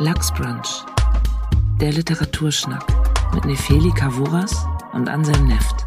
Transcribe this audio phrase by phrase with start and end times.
[0.00, 0.84] Lachsbrunch,
[1.80, 2.86] der Literaturschnack
[3.34, 5.84] mit Nefeli Kavuras und Anselm Neft.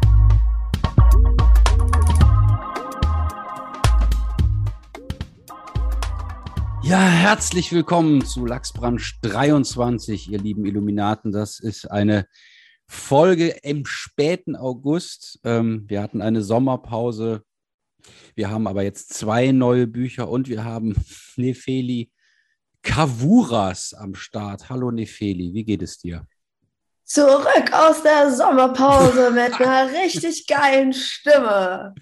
[6.82, 11.32] Ja, herzlich willkommen zu Lachsbrunch 23, ihr lieben Illuminaten.
[11.32, 12.26] Das ist eine
[12.86, 15.40] Folge im späten August.
[15.42, 17.44] Ähm, wir hatten eine Sommerpause.
[18.34, 20.96] Wir haben aber jetzt zwei neue Bücher und wir haben
[21.36, 22.10] Nefeli
[22.82, 24.68] Kavuras am Start.
[24.68, 26.26] Hallo Nefeli, wie geht es dir?
[27.12, 31.94] Zurück aus der Sommerpause mit einer richtig geilen Stimme.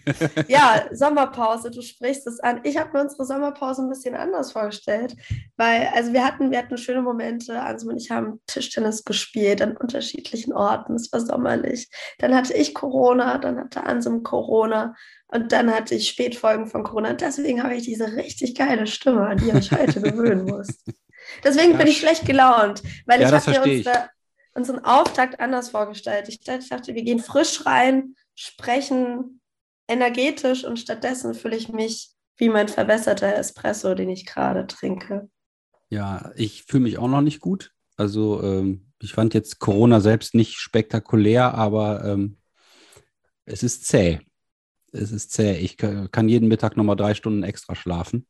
[0.46, 2.60] Ja, Sommerpause, du sprichst es an.
[2.62, 5.16] Ich habe mir unsere Sommerpause ein bisschen anders vorgestellt,
[5.56, 7.60] weil also wir hatten, wir hatten schöne Momente.
[7.60, 10.95] Also und ich haben Tischtennis gespielt an unterschiedlichen Orten.
[10.95, 11.91] Es war sommerlich.
[12.20, 14.95] Dann hatte ich Corona, dann hatte Ansem Corona
[15.27, 17.11] und dann hatte ich Spätfolgen von Corona.
[17.11, 20.69] Und deswegen habe ich diese richtig geile Stimme, an die ich mich heute gewöhnen muss.
[21.42, 24.08] Deswegen ja, bin ich schlecht gelaunt, weil ja, ich habe mir unsere,
[24.54, 26.28] unseren Auftakt anders vorgestellt.
[26.28, 29.41] Ich dachte, wir gehen frisch rein, sprechen
[29.88, 35.28] energetisch und stattdessen fühle ich mich wie mein verbesserter Espresso, den ich gerade trinke.
[35.88, 37.72] Ja, ich fühle mich auch noch nicht gut.
[37.97, 42.38] Also ähm, ich fand jetzt Corona selbst nicht spektakulär, aber ähm,
[43.44, 44.20] es ist zäh
[44.92, 45.56] es ist zäh.
[45.56, 48.27] Ich kann jeden Mittag nochmal drei Stunden extra schlafen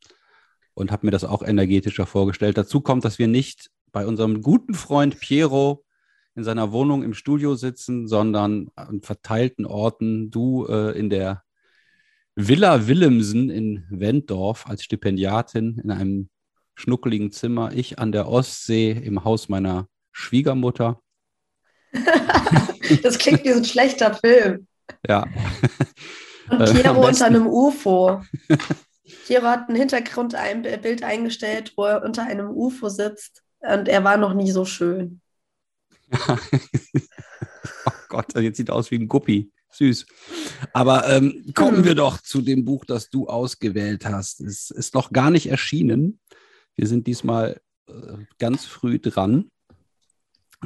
[0.75, 2.59] und habe mir das auch energetischer vorgestellt.
[2.59, 5.85] Dazu kommt, dass wir nicht bei unserem guten Freund Piero
[6.35, 10.31] in seiner Wohnung im Studio sitzen, sondern an verteilten Orten.
[10.31, 11.43] Du äh, in der
[12.37, 16.29] Villa Willemsen in Wenddorf als Stipendiatin in einem
[16.75, 17.73] schnuckeligen Zimmer.
[17.75, 21.01] Ich an der Ostsee im Haus meiner Schwiegermutter.
[23.03, 24.67] das klingt wie so ein schlechter Film.
[25.07, 25.27] Ja.
[26.51, 28.23] Und Piero unter einem UFO.
[29.27, 34.35] Piero hat ein Hintergrundbild eingestellt, wo er unter einem UFO sitzt und er war noch
[34.35, 35.21] nie so schön.
[37.87, 39.51] oh Gott, jetzt sieht er aus wie ein Guppi.
[39.73, 40.07] Süß.
[40.73, 41.85] Aber ähm, kommen hm.
[41.85, 44.41] wir doch zu dem Buch, das du ausgewählt hast.
[44.41, 46.19] Es ist noch gar nicht erschienen.
[46.75, 47.93] Wir sind diesmal äh,
[48.39, 49.51] ganz früh dran.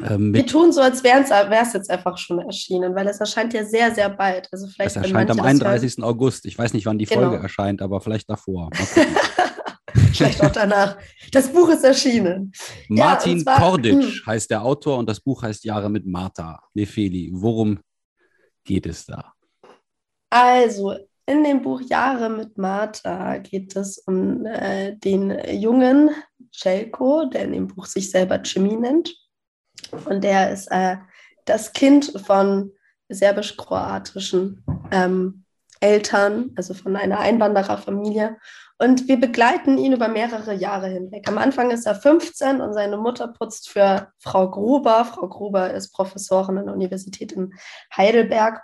[0.02, 3.64] Ähm, Wir tun so, als wäre es jetzt einfach schon erschienen, weil es erscheint ja
[3.64, 4.48] sehr, sehr bald.
[4.50, 6.02] Also vielleicht, es erscheint am 31.
[6.02, 6.46] August.
[6.46, 7.22] Ich weiß nicht, wann die genau.
[7.22, 8.70] Folge erscheint, aber vielleicht davor.
[10.16, 10.96] vielleicht auch danach.
[11.32, 12.52] Das Buch ist erschienen.
[12.88, 14.26] Martin ja, zwar, Korditsch hm.
[14.26, 17.30] heißt der Autor und das Buch heißt Jahre mit Martha Nefeli.
[17.32, 17.78] Worum
[18.64, 19.32] geht es da?
[20.30, 20.94] Also,
[21.26, 26.10] in dem Buch Jahre mit Martha geht es um äh, den jungen
[26.52, 29.14] Celko, der in dem Buch sich selber Jimmy nennt.
[30.04, 30.96] Und der ist äh,
[31.44, 32.72] das Kind von
[33.08, 35.44] serbisch-kroatischen ähm,
[35.80, 38.36] Eltern, also von einer Einwandererfamilie.
[38.78, 41.28] Und wir begleiten ihn über mehrere Jahre hinweg.
[41.28, 45.04] Am Anfang ist er 15 und seine Mutter putzt für Frau Gruber.
[45.04, 47.54] Frau Gruber ist Professorin an der Universität in
[47.96, 48.60] Heidelberg.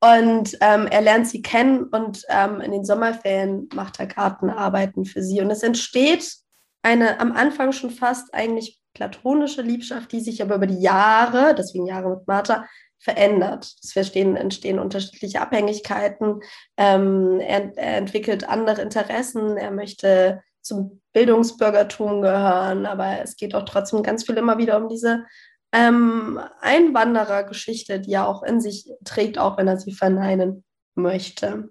[0.00, 5.22] Und ähm, er lernt sie kennen und ähm, in den Sommerferien macht er Gartenarbeiten für
[5.24, 5.40] sie.
[5.40, 6.36] Und es entsteht
[6.82, 11.86] eine am Anfang schon fast eigentlich platonische Liebschaft, die sich aber über die Jahre, deswegen
[11.86, 12.64] Jahre mit Martha,
[12.98, 13.74] verändert.
[13.82, 16.40] Es entstehen, entstehen unterschiedliche Abhängigkeiten.
[16.76, 19.56] Ähm, er, er, entwickelt andere Interessen.
[19.56, 24.88] Er möchte zum Bildungsbürgertum gehören, aber es geht auch trotzdem ganz viel immer wieder um
[24.88, 25.24] diese
[25.72, 31.70] ähm, Einwanderergeschichte, die er auch in sich trägt, auch wenn er sie verneinen möchte.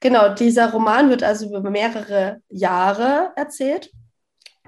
[0.00, 3.90] Genau, dieser Roman wird also über mehrere Jahre erzählt.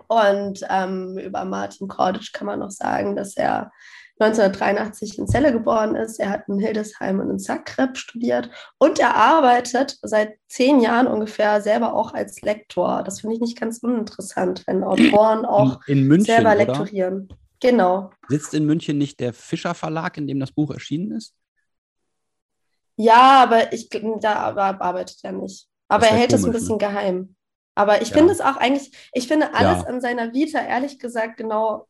[0.06, 3.72] Und ähm, über Martin Korditsch kann man noch sagen, dass er
[4.18, 6.20] 1983 in Celle geboren ist.
[6.20, 8.48] Er hat in Hildesheim und in Zagreb studiert
[8.78, 13.02] und er arbeitet seit zehn Jahren ungefähr selber auch als Lektor.
[13.02, 17.26] Das finde ich nicht ganz uninteressant, wenn Autoren auch München, selber lektorieren.
[17.28, 17.38] Oder?
[17.60, 18.10] Genau.
[18.28, 21.34] Sitzt in München nicht der Fischer Verlag, in dem das Buch erschienen ist?
[22.96, 25.66] Ja, aber ich da arbeitet er nicht.
[25.88, 26.78] Aber er hält es ein bisschen ne?
[26.78, 27.36] geheim.
[27.74, 28.16] Aber ich ja.
[28.16, 29.88] finde es auch eigentlich, ich finde alles ja.
[29.88, 31.88] an seiner Vita ehrlich gesagt genau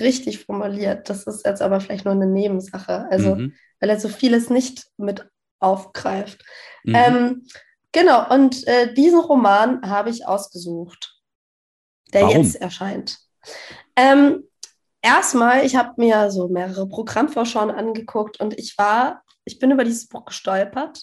[0.00, 1.08] richtig formuliert.
[1.08, 3.06] Das ist jetzt aber vielleicht nur eine Nebensache.
[3.10, 3.54] Also, mhm.
[3.80, 5.28] weil er so vieles nicht mit
[5.60, 6.44] aufgreift.
[6.84, 6.94] Mhm.
[6.94, 7.46] Ähm,
[7.92, 11.20] genau, und äh, diesen Roman habe ich ausgesucht,
[12.12, 12.42] der Warum?
[12.42, 13.18] jetzt erscheint.
[13.96, 14.44] Ähm,
[15.02, 20.08] erstmal, ich habe mir so mehrere Programmvorschauen angeguckt und ich war, ich bin über dieses
[20.08, 21.02] Buch gestolpert,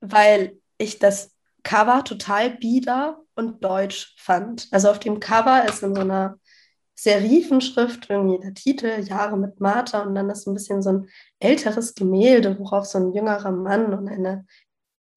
[0.00, 1.32] weil ich das
[1.62, 4.68] Cover total bieder und deutsch fand.
[4.70, 6.38] Also auf dem Cover ist in so einer
[6.98, 11.08] Serifenschrift irgendwie der Titel Jahre mit Martha und dann ist ein bisschen so ein
[11.38, 14.46] älteres Gemälde, worauf so ein jüngerer Mann und eine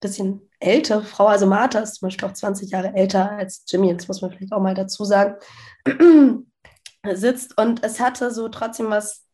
[0.00, 4.08] bisschen ältere Frau, also Martha ist zum Beispiel auch 20 Jahre älter als Jimmy, das
[4.08, 5.36] muss man vielleicht auch mal dazu sagen,
[7.12, 7.56] sitzt.
[7.58, 9.26] Und es hatte so trotzdem was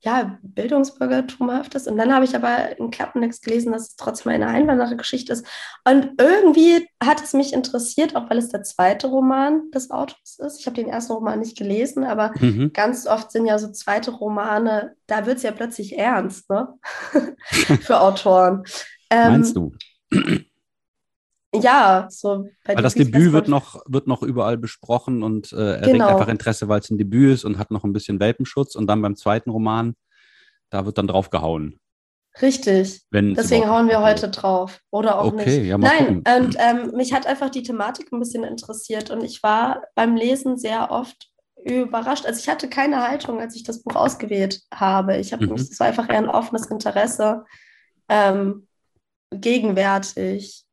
[0.00, 1.88] ja, Bildungsbürgertumhaftes.
[1.88, 5.46] Und dann habe ich aber in Klappentext gelesen, dass es trotzdem eine Einwanderergeschichte ist.
[5.84, 10.60] Und irgendwie hat es mich interessiert, auch weil es der zweite Roman des Autors ist.
[10.60, 12.72] Ich habe den ersten Roman nicht gelesen, aber mhm.
[12.72, 16.68] ganz oft sind ja so zweite Romane, da wird es ja plötzlich ernst, ne?
[17.80, 18.62] Für Autoren.
[19.10, 19.72] Ähm, Meinst du?
[21.54, 22.46] Ja, so.
[22.64, 26.08] weil das Debüt wird noch, wird noch überall besprochen und äh, er genau.
[26.08, 28.74] einfach Interesse, weil es ein Debüt ist und hat noch ein bisschen Welpenschutz.
[28.74, 29.94] Und dann beim zweiten Roman,
[30.68, 31.80] da wird dann drauf gehauen.
[32.42, 33.02] Richtig.
[33.10, 34.80] Wenn Deswegen hauen wir heute drauf.
[34.90, 35.68] Oder auch okay, nicht.
[35.68, 36.44] Ja, Nein, gucken.
[36.44, 40.58] und ähm, mich hat einfach die Thematik ein bisschen interessiert und ich war beim Lesen
[40.58, 41.30] sehr oft
[41.64, 42.26] überrascht.
[42.26, 45.16] Also ich hatte keine Haltung, als ich das Buch ausgewählt habe.
[45.16, 45.54] Ich habe mhm.
[45.54, 47.44] es war einfach eher ein offenes Interesse.
[48.08, 48.68] Ähm,
[49.32, 50.64] gegenwärtig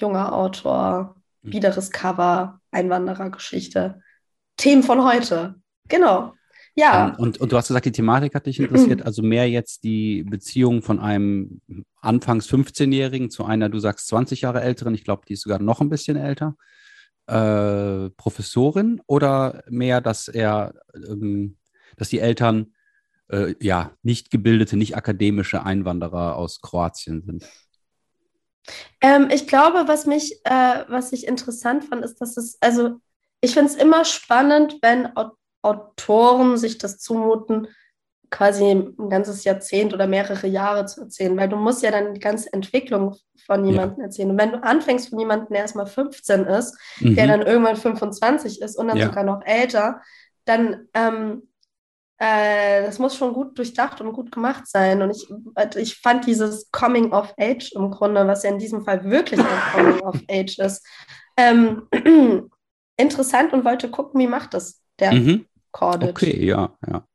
[0.00, 1.50] junger Autor, hm.
[1.50, 4.00] biederes Cover, Einwanderergeschichte.
[4.56, 5.56] Themen von heute.
[5.88, 6.34] Genau.
[6.74, 7.08] Ja.
[7.08, 10.22] Ähm, und, und du hast gesagt, die Thematik hat dich interessiert, also mehr jetzt die
[10.24, 11.60] Beziehung von einem
[12.00, 15.80] anfangs 15-Jährigen zu einer, du sagst 20 Jahre älteren, ich glaube, die ist sogar noch
[15.80, 16.56] ein bisschen älter,
[17.26, 21.56] äh, Professorin oder mehr, dass er, ähm,
[21.96, 22.72] dass die Eltern
[23.28, 27.48] äh, ja nicht gebildete, nicht akademische Einwanderer aus Kroatien sind?
[29.00, 32.96] Ähm, ich glaube, was mich, äh, was ich interessant fand, ist, dass es, also
[33.40, 35.08] ich finde es immer spannend, wenn
[35.62, 37.68] Autoren sich das zumuten,
[38.30, 42.20] quasi ein ganzes Jahrzehnt oder mehrere Jahre zu erzählen, weil du musst ja dann die
[42.20, 44.04] ganze Entwicklung von jemandem ja.
[44.04, 44.30] erzählen.
[44.30, 47.16] Und wenn du anfängst von jemandem, der erstmal 15 ist, mhm.
[47.16, 49.06] der dann irgendwann 25 ist und dann ja.
[49.06, 50.00] sogar noch älter,
[50.44, 51.48] dann ähm,
[52.22, 55.00] äh, das muss schon gut durchdacht und gut gemacht sein.
[55.00, 58.84] Und ich, äh, ich fand dieses Coming of Age im Grunde, was ja in diesem
[58.84, 60.86] Fall wirklich ein Coming of Age ist,
[61.38, 61.88] ähm,
[62.98, 65.46] interessant und wollte gucken, wie macht das der mhm.
[65.72, 66.10] Cordic.
[66.10, 67.08] Okay, ja, ja.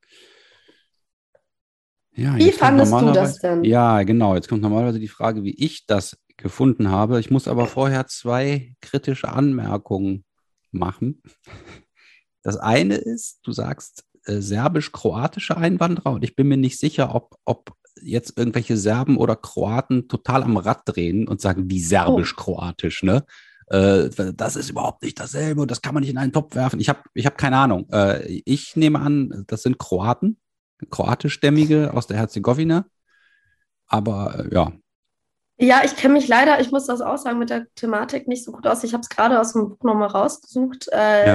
[2.16, 3.63] ja wie fandest du das denn?
[3.63, 4.34] Ja, genau.
[4.34, 7.19] Jetzt kommt normalerweise die Frage, wie ich das gefunden habe.
[7.19, 10.25] Ich muss aber vorher zwei kritische Anmerkungen
[10.72, 11.22] machen.
[12.42, 17.72] Das eine ist, du sagst, serbisch-kroatische Einwanderer und ich bin mir nicht sicher, ob, ob
[18.01, 23.25] jetzt irgendwelche Serben oder Kroaten total am Rad drehen und sagen, wie serbisch-kroatisch, ne?
[23.68, 26.80] Äh, das ist überhaupt nicht dasselbe und das kann man nicht in einen Topf werfen.
[26.80, 27.88] Ich habe ich hab keine Ahnung.
[27.92, 30.38] Äh, ich nehme an, das sind Kroaten,
[30.89, 32.86] kroatischstämmige aus der Herzegowina.
[33.88, 34.72] Aber äh, ja,
[35.57, 38.52] ja, ich kenne mich leider, ich muss das auch sagen, mit der Thematik nicht so
[38.52, 38.84] gut aus.
[38.84, 40.90] Ich habe es gerade aus dem Buch nochmal rausgesucht.
[40.92, 41.34] Äh, ja.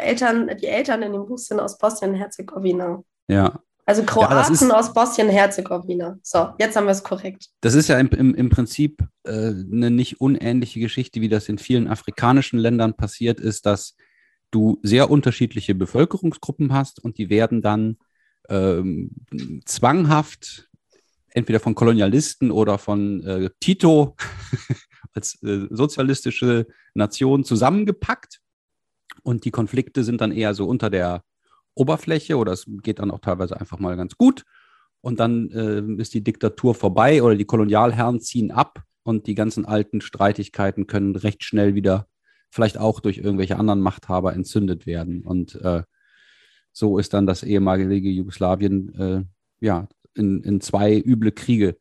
[0.00, 3.02] Eltern, die Eltern in dem Buch sind aus Bosnien-Herzegowina.
[3.28, 3.60] Ja.
[3.84, 6.18] Also Kroaten ja, aus Bosnien-Herzegowina.
[6.22, 7.48] So, jetzt haben wir es korrekt.
[7.60, 11.58] Das ist ja im, im, im Prinzip äh, eine nicht unähnliche Geschichte, wie das in
[11.58, 13.96] vielen afrikanischen Ländern passiert ist, dass
[14.50, 17.98] du sehr unterschiedliche Bevölkerungsgruppen hast und die werden dann
[18.48, 19.10] ähm,
[19.64, 20.67] zwanghaft
[21.38, 24.16] entweder von Kolonialisten oder von äh, Tito
[25.12, 28.40] als äh, sozialistische Nation zusammengepackt.
[29.22, 31.22] Und die Konflikte sind dann eher so unter der
[31.74, 34.44] Oberfläche oder es geht dann auch teilweise einfach mal ganz gut.
[35.00, 39.64] Und dann äh, ist die Diktatur vorbei oder die Kolonialherren ziehen ab und die ganzen
[39.64, 42.08] alten Streitigkeiten können recht schnell wieder,
[42.50, 45.22] vielleicht auch durch irgendwelche anderen Machthaber, entzündet werden.
[45.22, 45.82] Und äh,
[46.72, 49.24] so ist dann das ehemalige Jugoslawien äh,
[49.60, 49.88] ja
[50.18, 51.76] in, in zwei üble Kriege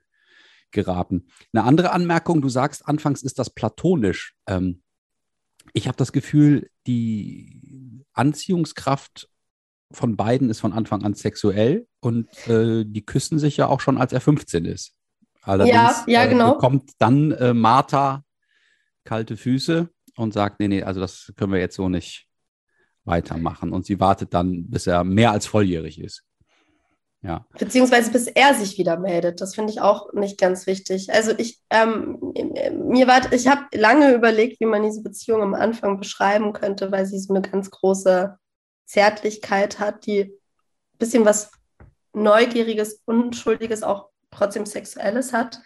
[0.72, 1.28] geraten.
[1.54, 4.36] Eine andere Anmerkung, du sagst, anfangs ist das platonisch.
[4.48, 4.82] Ähm,
[5.74, 9.30] ich habe das Gefühl, die Anziehungskraft
[9.92, 13.98] von beiden ist von Anfang an sexuell und äh, die küssen sich ja auch schon,
[13.98, 14.94] als er 15 ist.
[15.42, 16.52] Allerdings ja, ja, äh, genau.
[16.52, 18.24] äh, bekommt dann äh, Martha
[19.06, 22.28] kalte Füße und sagt, nee, nee, also das können wir jetzt so nicht
[23.06, 23.72] weitermachen.
[23.72, 26.24] Und sie wartet dann, bis er mehr als volljährig ist.
[27.28, 27.46] Ja.
[27.60, 29.42] Beziehungsweise bis er sich wieder meldet.
[29.42, 31.12] Das finde ich auch nicht ganz wichtig.
[31.12, 32.20] Also ich, ähm,
[32.88, 37.06] mir war, ich habe lange überlegt, wie man diese Beziehung am Anfang beschreiben könnte, weil
[37.06, 38.38] sie so eine ganz große
[38.86, 41.52] Zärtlichkeit hat, die ein bisschen was
[42.14, 45.60] Neugieriges, Unschuldiges, auch trotzdem Sexuelles hat.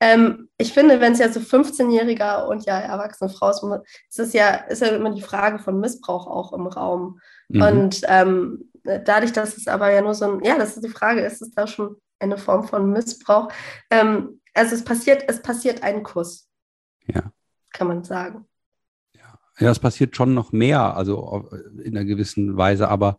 [0.00, 3.62] Ähm, ich finde, wenn es ja so 15-Jähriger und ja erwachsene Frau ist,
[4.10, 7.20] ist es ja, ist ja immer die Frage von Missbrauch auch im Raum.
[7.48, 7.62] Mhm.
[7.62, 11.20] Und ähm, dadurch, dass es aber ja nur so ein, ja, das ist die Frage,
[11.20, 13.50] ist es da schon eine Form von Missbrauch?
[13.90, 16.48] Ähm, also es passiert, es passiert ein Kuss.
[17.06, 17.32] Ja.
[17.72, 18.46] Kann man sagen.
[19.14, 21.48] Ja, ja es passiert schon noch mehr, also
[21.82, 23.16] in einer gewissen Weise, aber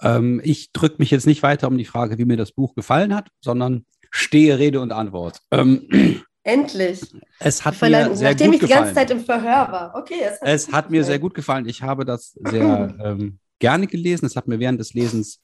[0.00, 3.14] ähm, ich drücke mich jetzt nicht weiter um die Frage, wie mir das Buch gefallen
[3.14, 5.40] hat, sondern stehe Rede und Antwort.
[5.50, 7.00] Ähm, Endlich.
[7.38, 9.94] Es hat Verleih mir sehr Nachdem gut ich die ganze Zeit im Verhör war.
[9.96, 10.20] Okay.
[10.20, 11.66] Es hat, es hat mir sehr gut gefallen.
[11.66, 14.26] Ich habe das sehr ähm, gerne gelesen.
[14.26, 15.40] Es hat mir während des Lesens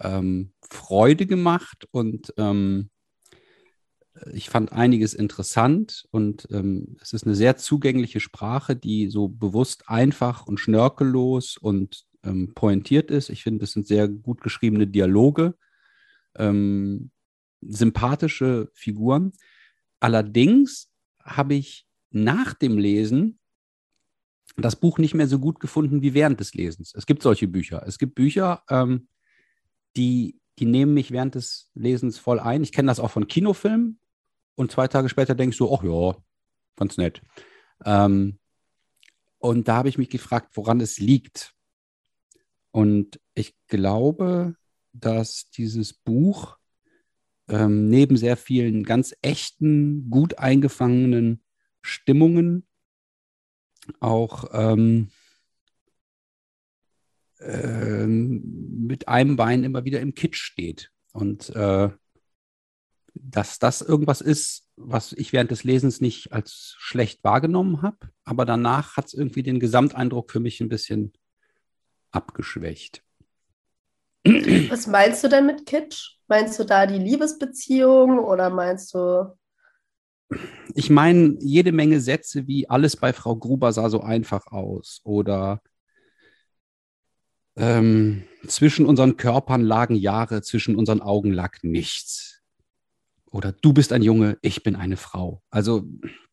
[0.00, 2.88] ähm, Freude gemacht und ähm,
[4.32, 9.86] ich fand einiges interessant und ähm, es ist eine sehr zugängliche Sprache, die so bewusst
[9.86, 13.28] einfach und schnörkellos und ähm, pointiert ist.
[13.28, 15.54] Ich finde, es sind sehr gut geschriebene Dialoge,
[16.36, 17.10] ähm,
[17.60, 19.32] sympathische Figuren.
[20.00, 20.90] Allerdings
[21.22, 23.38] habe ich nach dem Lesen
[24.56, 26.94] das Buch nicht mehr so gut gefunden wie während des Lesens.
[26.94, 27.82] Es gibt solche Bücher.
[27.86, 29.08] Es gibt Bücher, ähm,
[29.96, 32.62] die, die nehmen mich während des Lesens voll ein.
[32.62, 33.98] Ich kenne das auch von Kinofilmen
[34.54, 36.16] und zwei Tage später denkst du, ach ja,
[36.76, 37.22] ganz nett.
[37.84, 38.38] Ähm,
[39.38, 41.54] und da habe ich mich gefragt, woran es liegt.
[42.70, 44.54] Und ich glaube,
[44.92, 46.56] dass dieses Buch
[47.48, 51.42] ähm, neben sehr vielen ganz echten, gut eingefangenen
[51.82, 52.66] Stimmungen
[54.00, 55.10] auch ähm,
[57.40, 60.90] äh, mit einem Bein immer wieder im Kitsch steht.
[61.12, 61.90] Und äh,
[63.14, 68.44] dass das irgendwas ist, was ich während des Lesens nicht als schlecht wahrgenommen habe, aber
[68.44, 71.12] danach hat es irgendwie den Gesamteindruck für mich ein bisschen
[72.10, 73.02] abgeschwächt.
[74.24, 76.16] Was meinst du denn mit Kitsch?
[76.28, 79.36] Meinst du da die Liebesbeziehung oder meinst du.
[80.74, 85.60] Ich meine jede Menge Sätze wie alles bei Frau Gruber sah so einfach aus oder
[87.56, 92.42] ähm, zwischen unseren Körpern lagen Jahre, zwischen unseren Augen lag nichts.
[93.30, 95.42] Oder du bist ein Junge, ich bin eine Frau.
[95.50, 95.84] Also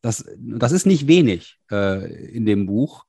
[0.02, 3.06] das, das ist nicht wenig äh, in dem Buch.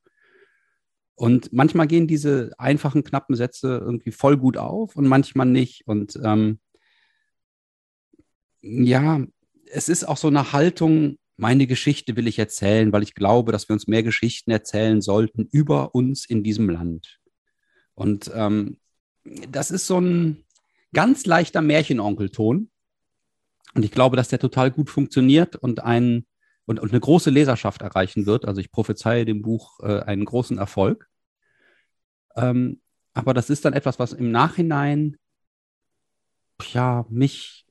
[1.15, 5.87] Und manchmal gehen diese einfachen, knappen Sätze irgendwie voll gut auf und manchmal nicht.
[5.87, 6.61] Und ähm,
[8.63, 9.25] ja,
[9.73, 13.69] es ist auch so eine Haltung, meine Geschichte will ich erzählen, weil ich glaube, dass
[13.69, 17.19] wir uns mehr Geschichten erzählen sollten über uns in diesem Land.
[17.95, 18.79] Und ähm,
[19.25, 20.45] das ist so ein
[20.93, 22.71] ganz leichter Märchenonkelton.
[23.75, 26.27] Und ich glaube, dass der total gut funktioniert und, ein,
[26.67, 28.47] und, und eine große Leserschaft erreichen wird.
[28.47, 31.09] Also ich prophezeie dem Buch äh, einen großen Erfolg.
[32.37, 32.81] Ähm,
[33.15, 35.17] aber das ist dann etwas, was im Nachhinein
[36.73, 37.67] ja mich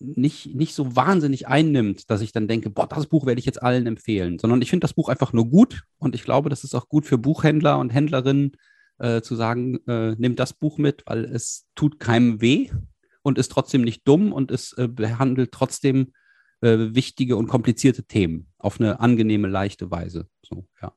[0.00, 3.62] nicht, nicht so wahnsinnig einnimmt, dass ich dann denke, boah, das Buch werde ich jetzt
[3.62, 6.74] allen empfehlen, sondern ich finde das Buch einfach nur gut und ich glaube, das ist
[6.74, 8.52] auch gut für Buchhändler und Händlerinnen
[8.98, 12.70] äh, zu sagen, äh, nimm das Buch mit, weil es tut keinem weh
[13.22, 16.12] und ist trotzdem nicht dumm und es äh, behandelt trotzdem
[16.60, 20.28] äh, wichtige und komplizierte Themen auf eine angenehme, leichte Weise.
[20.42, 20.92] So, ja.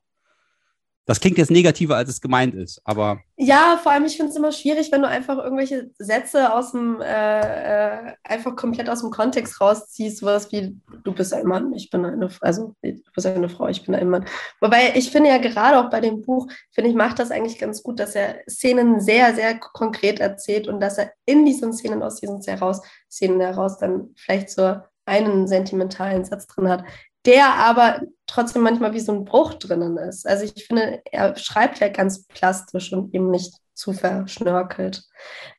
[1.08, 3.20] Das klingt jetzt negativer, als es gemeint ist, aber.
[3.38, 7.00] Ja, vor allem, ich finde es immer schwierig, wenn du einfach irgendwelche Sätze aus dem,
[7.00, 11.88] äh, äh, einfach komplett aus dem Kontext rausziehst, sowas wie, du bist ein Mann, ich
[11.88, 14.26] bin eine, also du bist eine Frau, ich bin ein Mann.
[14.60, 17.82] Wobei ich finde ja gerade auch bei dem Buch, finde ich, macht das eigentlich ganz
[17.82, 22.16] gut, dass er Szenen sehr, sehr konkret erzählt und dass er in diesen Szenen, aus
[22.16, 26.84] diesen heraus, Szenen heraus dann vielleicht so einen sentimentalen Satz drin hat,
[27.28, 30.26] der aber trotzdem manchmal wie so ein Bruch drinnen ist.
[30.26, 35.04] Also ich finde, er schreibt ja ganz plastisch und eben nicht zu verschnörkelt.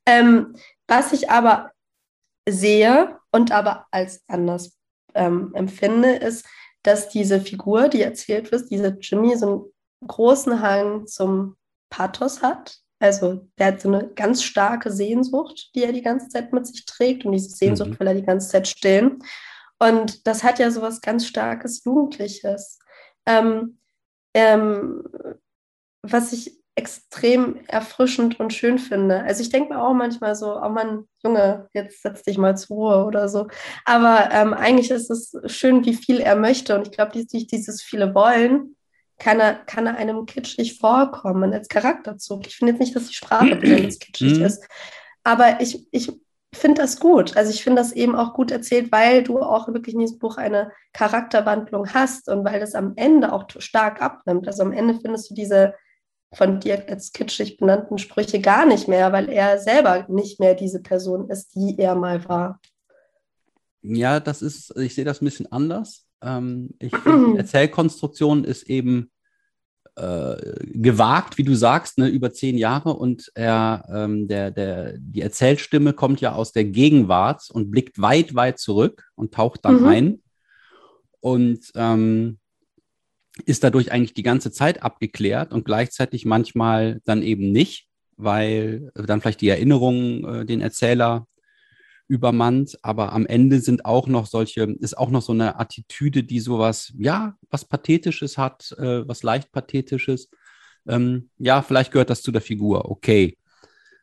[0.07, 0.55] Ähm,
[0.87, 1.69] was ich aber
[2.49, 4.79] sehe und aber als anders
[5.13, 6.43] ähm, empfinde, ist,
[6.81, 11.55] dass diese Figur, die erzählt wird, dieser Jimmy, so einen großen Hang zum
[11.91, 12.79] Pathos hat.
[12.97, 16.85] Also der hat so eine ganz starke Sehnsucht, die er die ganze Zeit mit sich
[16.85, 17.99] trägt und diese Sehnsucht mhm.
[17.99, 19.19] will er die ganze Zeit stillen.
[19.79, 22.79] Und das hat ja so was ganz starkes Jugendliches.
[23.25, 23.79] Ähm,
[24.33, 25.03] ähm,
[26.01, 29.21] was ich extrem erfrischend und schön finde.
[29.23, 32.77] Also ich denke mir auch manchmal so, oh Mann, Junge, jetzt setz dich mal zur
[32.77, 33.47] Ruhe oder so.
[33.83, 36.75] Aber ähm, eigentlich ist es schön, wie viel er möchte.
[36.75, 38.77] Und ich glaube, durch dieses viele Wollen
[39.17, 42.47] kann er, kann er einem kitschig vorkommen als Charakterzug.
[42.47, 44.45] Ich finde jetzt nicht, dass die Sprache besonders kitschig mhm.
[44.45, 44.65] ist.
[45.23, 46.13] Aber ich, ich
[46.53, 47.37] finde das gut.
[47.37, 50.37] Also ich finde das eben auch gut erzählt, weil du auch wirklich in diesem Buch
[50.37, 54.47] eine Charakterwandlung hast und weil das am Ende auch stark abnimmt.
[54.47, 55.75] Also am Ende findest du diese
[56.33, 60.81] von dir als kitschig benannten Sprüche gar nicht mehr, weil er selber nicht mehr diese
[60.81, 62.59] Person ist, die er mal war.
[63.81, 66.05] Ja, das ist, ich sehe das ein bisschen anders.
[66.21, 69.11] Ähm, ich finde, die Erzählkonstruktion ist eben
[70.65, 75.93] gewagt, wie du sagst, ne, über zehn Jahre und er, ähm, der, der, die Erzählstimme
[75.93, 79.87] kommt ja aus der Gegenwart und blickt weit, weit zurück und taucht dann mhm.
[79.87, 80.21] ein
[81.19, 82.39] und ähm,
[83.45, 87.87] ist dadurch eigentlich die ganze Zeit abgeklärt und gleichzeitig manchmal dann eben nicht,
[88.17, 91.25] weil dann vielleicht die Erinnerung äh, den Erzähler
[92.09, 96.39] übermannt, aber am Ende sind auch noch solche, ist auch noch so eine Attitüde, die
[96.39, 100.29] sowas, ja, was Pathetisches hat, äh, was leicht Pathetisches.
[100.87, 103.37] ähm, ja, vielleicht gehört das zu der Figur, okay.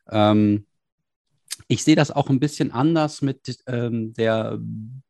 [0.09, 0.65] Ähm,
[1.67, 4.57] ich sehe das auch ein bisschen anders mit ähm, der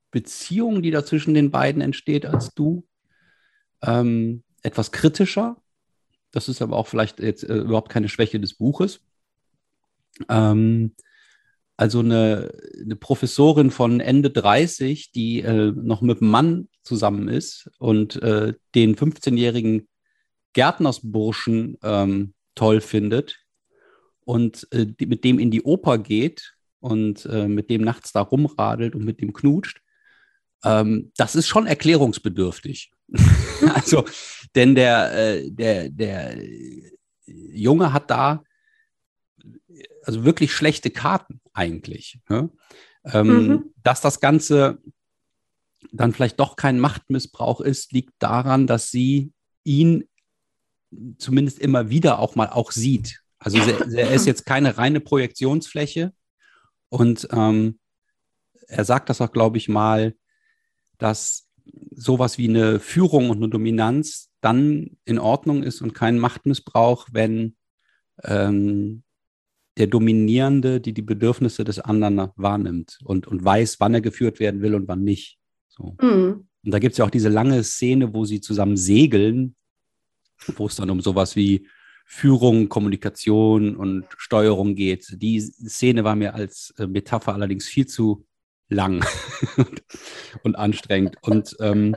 [0.10, 2.88] Beziehung, die da zwischen den beiden entsteht, als du.
[3.84, 5.62] Ähm, etwas kritischer.
[6.32, 9.02] Das ist aber auch vielleicht jetzt äh, überhaupt keine Schwäche des Buches.
[10.30, 10.96] Ähm,
[11.78, 17.70] also eine, eine, Professorin von Ende 30, die äh, noch mit einem Mann zusammen ist
[17.78, 19.88] und äh, den 15-jährigen
[20.54, 23.38] Gärtnersburschen ähm, toll findet
[24.26, 28.22] und äh, die, mit dem in die Oper geht und äh, mit dem nachts da
[28.22, 29.82] rumradelt und mit dem knutscht,
[30.64, 32.92] ähm, das ist schon erklärungsbedürftig.
[33.76, 34.04] also,
[34.56, 36.38] denn der, äh, der, der
[37.28, 38.44] Junge hat da
[40.04, 42.20] also wirklich schlechte Karten eigentlich.
[42.30, 42.50] Ne?
[43.06, 43.74] Ähm, mhm.
[43.84, 44.80] Dass das Ganze
[45.92, 49.32] dann vielleicht doch kein Machtmissbrauch ist, liegt daran, dass sie
[49.64, 50.08] ihn
[51.18, 53.22] zumindest immer wieder auch mal auch sieht.
[53.40, 56.14] Also er ist jetzt keine reine Projektionsfläche
[56.90, 57.80] und ähm,
[58.68, 60.16] er sagt das auch, glaube ich, mal,
[60.98, 61.50] dass
[61.92, 67.56] sowas wie eine Führung und eine Dominanz dann in Ordnung ist und kein Machtmissbrauch, wenn
[68.24, 69.04] ähm,
[69.78, 74.62] der Dominierende, die die Bedürfnisse des anderen wahrnimmt und, und weiß, wann er geführt werden
[74.62, 75.38] will und wann nicht.
[75.70, 75.96] So.
[76.02, 76.48] Mhm.
[76.64, 79.56] Und da gibt es ja auch diese lange Szene, wo sie zusammen segeln,
[80.56, 81.68] wo es dann um sowas wie
[82.06, 85.22] Führung, Kommunikation und Steuerung geht.
[85.22, 88.26] Die Szene war mir als äh, Metapher allerdings viel zu
[88.70, 89.06] lang
[90.44, 91.18] und anstrengend.
[91.22, 91.96] Und ähm,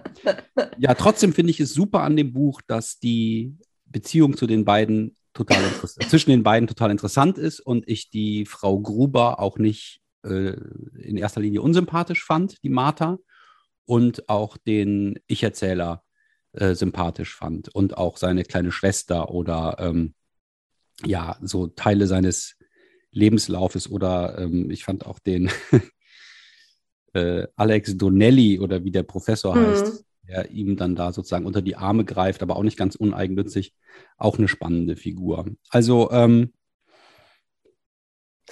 [0.79, 3.57] ja, trotzdem finde ich es super an dem Buch, dass die
[3.87, 5.63] Beziehung zu den beiden total
[6.09, 10.55] zwischen den beiden total interessant ist und ich die Frau Gruber auch nicht äh,
[10.99, 13.19] in erster Linie unsympathisch fand, die Martha,
[13.85, 16.05] und auch den Ich-Erzähler
[16.53, 20.15] äh, sympathisch fand und auch seine kleine Schwester oder ähm,
[21.05, 22.57] ja, so Teile seines
[23.13, 25.51] Lebenslaufes oder ähm, ich fand auch den
[27.15, 29.99] äh, Alex Donnelly oder wie der Professor mhm.
[30.28, 33.75] Der ihm dann da sozusagen unter die Arme greift, aber auch nicht ganz uneigennützig,
[34.17, 35.47] auch eine spannende Figur.
[35.71, 36.52] Also ähm,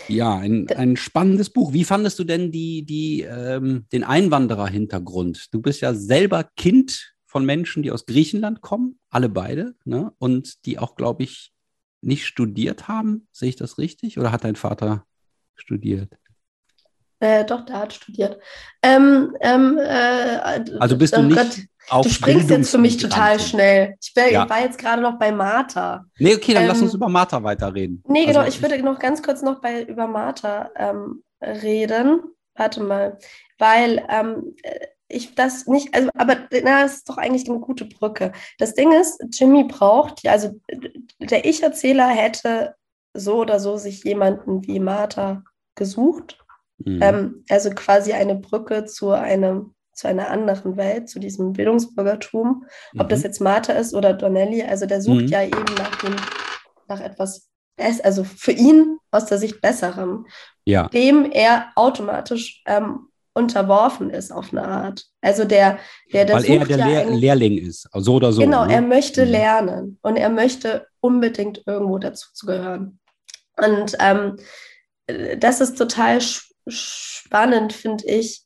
[0.07, 1.73] ja, ein, ein spannendes Buch.
[1.73, 5.53] Wie fandest du denn die, die, ähm, den Einwanderer-Hintergrund?
[5.53, 10.13] Du bist ja selber Kind von Menschen, die aus Griechenland kommen, alle beide, ne?
[10.19, 11.53] und die auch, glaube ich,
[12.01, 13.27] nicht studiert haben.
[13.33, 14.19] Sehe ich das richtig?
[14.19, 15.05] Oder hat dein Vater
[15.55, 16.17] studiert?
[17.21, 18.39] Äh, doch, der hat studiert.
[18.83, 21.59] Ähm, ähm, äh, also bist du oh nicht Gott,
[21.91, 23.97] auch Du springst jetzt für mich total schnell.
[24.01, 24.45] Ich, bin, ja.
[24.45, 26.05] ich war jetzt gerade noch bei Martha.
[26.19, 28.03] Nee, okay, dann ähm, lass uns über Martha weiterreden.
[28.07, 32.21] Nee, genau, also, ich würde noch ganz kurz noch bei, über Martha ähm, reden.
[32.55, 33.19] Warte mal,
[33.59, 34.55] weil ähm,
[35.09, 38.33] ich das nicht, also, aber na, das ist doch eigentlich eine gute Brücke.
[38.59, 40.61] Das Ding ist, Jimmy braucht, also
[41.19, 42.75] der Ich-Erzähler hätte
[43.15, 45.43] so oder so sich jemanden wie Martha
[45.75, 46.39] gesucht
[46.79, 47.03] Mhm.
[47.03, 52.65] Ähm, also quasi eine Brücke zu einem zu einer anderen Welt, zu diesem Bildungsbürgertum.
[52.93, 53.01] Mhm.
[53.01, 53.25] Ob das mhm.
[53.25, 55.29] jetzt Martha ist oder Donnelly, also der sucht mhm.
[55.29, 56.15] ja eben nach, dem,
[56.87, 57.49] nach etwas,
[58.05, 60.27] also für ihn aus der Sicht Besserem,
[60.65, 60.87] ja.
[60.89, 65.05] dem er automatisch ähm, unterworfen ist auf eine Art.
[65.21, 65.79] Also der,
[66.13, 68.41] der, der Weil er der ja Lehr Lehrling ist, so oder so.
[68.41, 68.75] Genau, ne?
[68.75, 69.33] er möchte mhm.
[69.33, 73.01] lernen und er möchte unbedingt irgendwo dazu zu gehören.
[73.57, 74.37] Und ähm,
[75.39, 78.43] das ist total spannend spannend, finde ich,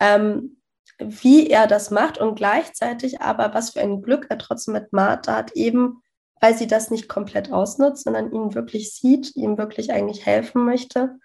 [0.00, 0.60] ähm,
[0.98, 5.34] wie er das macht und gleichzeitig aber, was für ein Glück er trotzdem mit Martha
[5.34, 6.02] hat, eben
[6.40, 11.18] weil sie das nicht komplett ausnutzt, sondern ihn wirklich sieht, ihm wirklich eigentlich helfen möchte,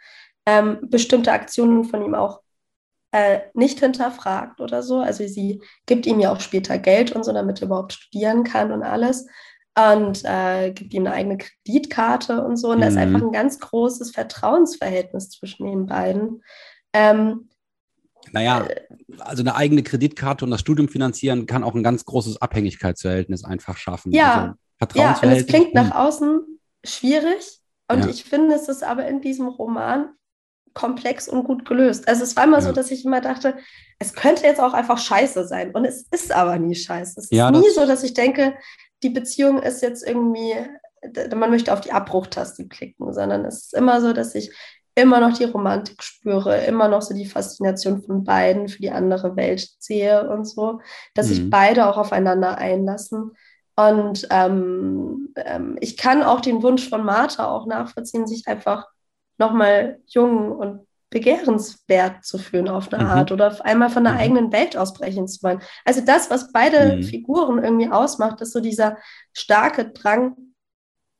[0.45, 2.41] ähm, bestimmte Aktionen von ihm auch
[3.11, 4.99] äh, nicht hinterfragt oder so.
[4.99, 8.71] Also sie gibt ihm ja auch später Geld und so, damit er überhaupt studieren kann
[8.71, 9.27] und alles
[9.77, 12.71] und äh, gibt ihm eine eigene Kreditkarte und so.
[12.71, 12.81] Und mhm.
[12.81, 13.27] da ist einfach mhm.
[13.27, 16.43] ein ganz großes Vertrauensverhältnis zwischen den beiden.
[16.93, 17.49] Ähm,
[18.31, 18.81] naja, äh,
[19.19, 23.77] also eine eigene Kreditkarte und das Studium finanzieren kann auch ein ganz großes Abhängigkeitsverhältnis einfach
[23.77, 24.11] schaffen.
[24.11, 26.41] Ja, also ja und es klingt nach außen
[26.83, 27.59] schwierig.
[27.87, 28.09] Und ja.
[28.09, 30.09] ich finde, es ist aber in diesem Roman
[30.73, 32.07] komplex und gut gelöst.
[32.07, 32.61] Also es war immer ja.
[32.61, 33.57] so, dass ich immer dachte,
[33.99, 35.71] es könnte jetzt auch einfach scheiße sein.
[35.71, 37.19] Und es ist aber nie scheiße.
[37.19, 38.55] Es ist ja, nie so, dass ich denke,
[39.03, 40.53] die Beziehung ist jetzt irgendwie,
[41.35, 44.51] man möchte auf die Abbruchtaste klicken, sondern es ist immer so, dass ich
[44.95, 49.35] immer noch die Romantik spüre, immer noch so die Faszination von beiden für die andere
[49.35, 50.79] Welt sehe und so,
[51.13, 51.33] dass mhm.
[51.33, 53.31] sich beide auch aufeinander einlassen.
[53.75, 58.87] Und ähm, ähm, ich kann auch den Wunsch von Martha auch nachvollziehen, sich einfach
[59.37, 63.09] nochmal jung und begehrenswert zu fühlen auf eine mhm.
[63.09, 64.19] Art oder auf einmal von der mhm.
[64.19, 65.61] eigenen Welt ausbrechen zu wollen.
[65.85, 67.03] Also das, was beide mhm.
[67.03, 68.97] Figuren irgendwie ausmacht, ist so dieser
[69.33, 70.35] starke Drang,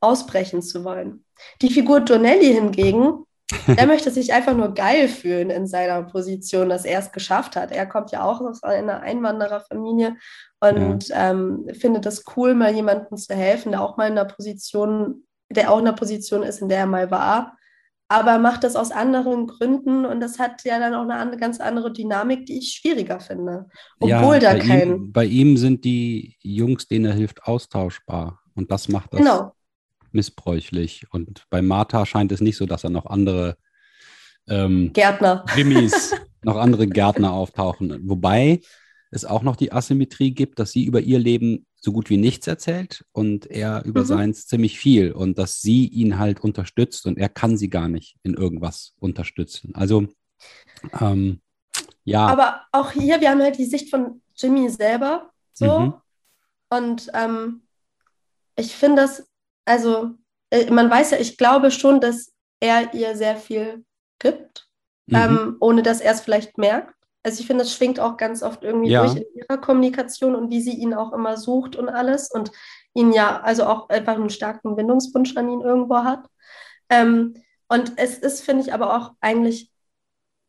[0.02, 1.26] ausbrechen zu wollen.
[1.62, 3.26] Die Figur Donnelly hingegen,
[3.68, 7.72] der möchte sich einfach nur geil fühlen in seiner Position, dass er es geschafft hat.
[7.72, 10.16] Er kommt ja auch aus einer Einwandererfamilie
[10.60, 11.32] und ja.
[11.32, 15.72] ähm, findet es cool, mal jemandem zu helfen, der auch mal in einer Position, der
[15.72, 17.58] auch in einer Position ist, in der er mal war.
[18.12, 21.62] Aber macht das aus anderen Gründen und das hat ja dann auch eine andere, ganz
[21.62, 23.68] andere Dynamik, die ich schwieriger finde.
[24.00, 24.90] Obwohl ja, da kein.
[24.90, 28.42] Ihm, bei ihm sind die Jungs, denen er hilft, austauschbar.
[28.54, 29.54] Und das macht das genau
[30.14, 31.06] missbräuchlich.
[31.12, 33.58] Und bei Martha scheint es nicht so, dass er noch andere
[34.48, 35.46] ähm, Gärtner.
[35.48, 37.98] Grimmis, noch andere Gärtner auftauchen.
[38.08, 38.62] Wobei
[39.12, 42.48] es auch noch die Asymmetrie gibt, dass sie über ihr Leben so gut wie nichts
[42.48, 44.06] erzählt und er über mhm.
[44.06, 48.18] seins ziemlich viel und dass sie ihn halt unterstützt und er kann sie gar nicht
[48.24, 49.74] in irgendwas unterstützen.
[49.76, 50.08] Also
[51.00, 51.42] ähm,
[52.04, 52.28] ja.
[52.28, 55.94] Aber auch hier, wir haben halt die Sicht von Jimmy selber so mhm.
[56.70, 57.62] und ähm,
[58.56, 59.28] ich finde das
[59.66, 60.16] also
[60.52, 63.86] äh, man weiß ja, ich glaube schon, dass er ihr sehr viel
[64.20, 64.68] gibt,
[65.08, 65.16] mhm.
[65.16, 66.96] ähm, ohne dass er es vielleicht merkt.
[67.24, 69.06] Also ich finde, das schwingt auch ganz oft irgendwie ja.
[69.06, 72.52] durch in ihrer Kommunikation und wie sie ihn auch immer sucht und alles und
[72.94, 76.26] ihn ja also auch einfach einen starken Bindungswunsch an ihn irgendwo hat.
[76.90, 77.36] Ähm,
[77.68, 79.71] und es ist, finde ich, aber auch eigentlich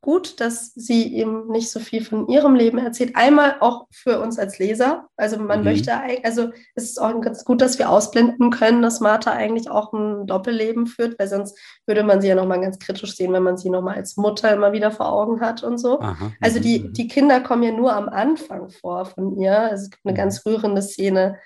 [0.02, 3.14] gut, dass sie ihm nicht so viel von ihrem Leben erzählt.
[3.14, 5.06] Einmal auch für uns als Leser.
[5.16, 5.64] Also man mhm.
[5.64, 5.92] möchte,
[6.24, 10.26] also es ist auch ganz gut, dass wir ausblenden können, dass Martha eigentlich auch ein
[10.26, 13.70] Doppelleben führt, weil sonst würde man sie ja nochmal ganz kritisch sehen, wenn man sie
[13.70, 16.00] nochmal als Mutter immer wieder vor Augen hat und so.
[16.00, 16.32] Aha.
[16.40, 16.92] Also die, mhm.
[16.92, 19.56] die Kinder kommen ja nur am Anfang vor von ihr.
[19.56, 20.16] Also es gibt eine mhm.
[20.16, 21.38] ganz rührende Szene,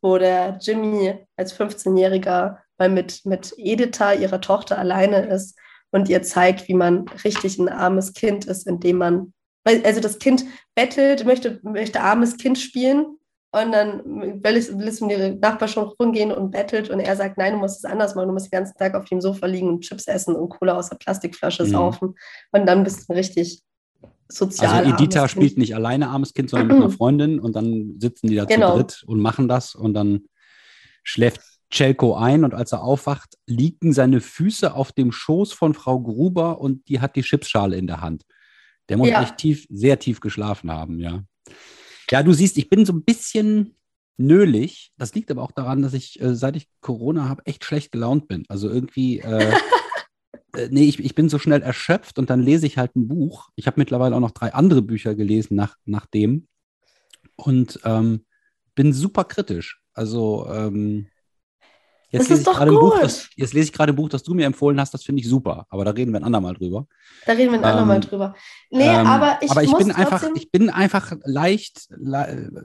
[0.00, 5.58] wo der Jimmy als 15-Jähriger mal mit, mit Editha, ihrer Tochter, alleine ist
[5.94, 9.32] und ihr zeigt, wie man richtig ein armes Kind ist, indem man,
[9.64, 13.16] also das Kind bettelt, möchte, möchte armes Kind spielen
[13.52, 17.38] und dann will es, will es um die Nachbarschaft rumgehen und bettelt und er sagt,
[17.38, 19.68] nein, du musst es anders machen, du musst den ganzen Tag auf dem Sofa liegen
[19.68, 21.70] und Chips essen und Cola aus der Plastikflasche mhm.
[21.70, 22.14] saufen
[22.50, 23.62] und dann bist du richtig
[24.26, 24.84] sozial.
[24.84, 28.34] Also Editha spielt nicht alleine armes Kind, sondern mit einer Freundin und dann sitzen die
[28.34, 28.72] da genau.
[28.72, 30.24] zu dritt und machen das und dann
[31.04, 31.40] schläft
[31.74, 36.60] Celko ein und als er aufwacht, liegen seine Füße auf dem Schoß von Frau Gruber
[36.60, 38.24] und die hat die Chipsschale in der Hand.
[38.88, 39.22] Der muss ja.
[39.22, 41.24] echt tief, sehr tief geschlafen haben, ja.
[42.10, 43.74] Ja, du siehst, ich bin so ein bisschen
[44.16, 44.92] nölig.
[44.98, 48.28] Das liegt aber auch daran, dass ich, äh, seit ich Corona habe, echt schlecht gelaunt
[48.28, 48.44] bin.
[48.48, 49.52] Also irgendwie, äh,
[50.56, 53.48] äh, nee, ich, ich bin so schnell erschöpft und dann lese ich halt ein Buch.
[53.56, 56.46] Ich habe mittlerweile auch noch drei andere Bücher gelesen nach, nach dem
[57.36, 58.24] und ähm,
[58.74, 59.80] bin super kritisch.
[59.94, 61.08] Also, ähm,
[62.10, 62.80] Jetzt das ist doch gut.
[62.80, 65.20] Buch, das, jetzt lese ich gerade ein Buch, das du mir empfohlen hast, das finde
[65.20, 65.66] ich super.
[65.68, 66.86] Aber da reden wir ein andermal drüber.
[67.26, 68.34] Da reden wir ein ähm, andermal drüber.
[68.70, 71.88] Nee, ähm, aber ich, aber ich bin einfach, ich bin einfach leicht,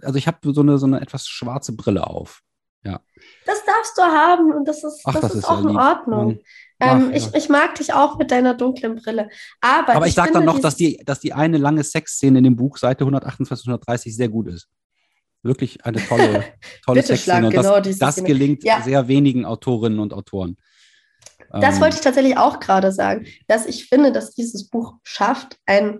[0.02, 2.42] also ich habe so eine, so eine etwas schwarze Brille auf.
[2.84, 3.02] Ja.
[3.46, 5.78] Das darfst du haben und das ist, Ach, das, das ist, ist, auch ja in
[5.78, 6.40] Ordnung.
[6.80, 7.32] Ähm, Ach, ich, ja.
[7.36, 9.30] ich mag dich auch mit deiner dunklen Brille.
[9.60, 12.46] Aber, aber ich, ich sage dann noch, dass die, dass die eine lange Sexszene in
[12.46, 14.70] dem Buch, Seite 128, 130, sehr gut ist
[15.44, 16.44] wirklich eine tolle,
[16.86, 17.48] tolle Sexszene.
[17.48, 18.82] Und genau das, das gelingt ja.
[18.82, 20.58] sehr wenigen Autorinnen und Autoren.
[21.52, 25.58] Das ähm, wollte ich tatsächlich auch gerade sagen, dass ich finde, dass dieses Buch schafft,
[25.66, 26.00] ein,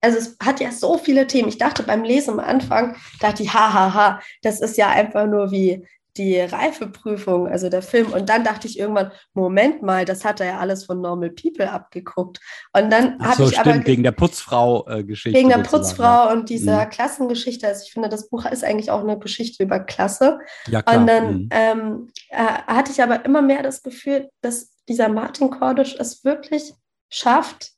[0.00, 1.48] also es hat ja so viele Themen.
[1.48, 5.86] Ich dachte beim Lesen am Anfang, dachte ich, hahaha, das ist ja einfach nur wie
[6.16, 8.12] die Reifeprüfung, also der Film.
[8.12, 11.70] Und dann dachte ich irgendwann, Moment mal, das hat er ja alles von Normal People
[11.70, 12.38] abgeguckt.
[12.72, 15.38] Und dann habe so, ich stimmt, aber wegen der Putzfrau-Geschichte.
[15.38, 16.32] Wegen der Putzfrau ja.
[16.32, 16.90] und dieser mhm.
[16.90, 17.66] Klassengeschichte.
[17.66, 20.38] Also ich finde, das Buch ist eigentlich auch eine Geschichte über Klasse.
[20.66, 21.00] Ja, klar.
[21.00, 21.48] Und dann mhm.
[21.50, 26.74] ähm, äh, hatte ich aber immer mehr das Gefühl, dass dieser Martin Kordisch es wirklich
[27.08, 27.72] schafft,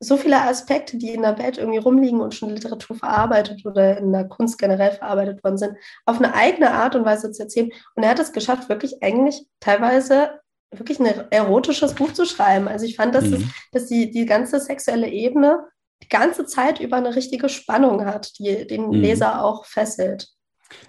[0.00, 3.98] so viele Aspekte, die in der Welt irgendwie rumliegen und schon in Literatur verarbeitet oder
[3.98, 7.70] in der Kunst generell verarbeitet worden sind, auf eine eigene Art und Weise zu erzählen.
[7.94, 12.68] Und er hat es geschafft, wirklich eigentlich teilweise wirklich ein erotisches Buch zu schreiben.
[12.68, 13.34] Also ich fand, dass, mhm.
[13.34, 15.64] es, dass die, die ganze sexuelle Ebene
[16.02, 18.92] die ganze Zeit über eine richtige Spannung hat, die den mhm.
[18.92, 20.28] Leser auch fesselt.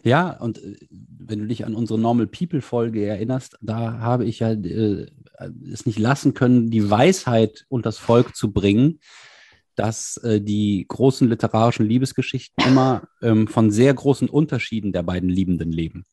[0.04, 4.39] Ja, und äh, wenn du dich an unsere Normal People Folge erinnerst, da habe ich
[4.39, 5.08] ja äh,
[5.71, 8.99] es nicht lassen können, die Weisheit unter das Volk zu bringen,
[9.75, 15.71] dass äh, die großen literarischen Liebesgeschichten immer ähm, von sehr großen Unterschieden der beiden Liebenden
[15.71, 16.06] leben.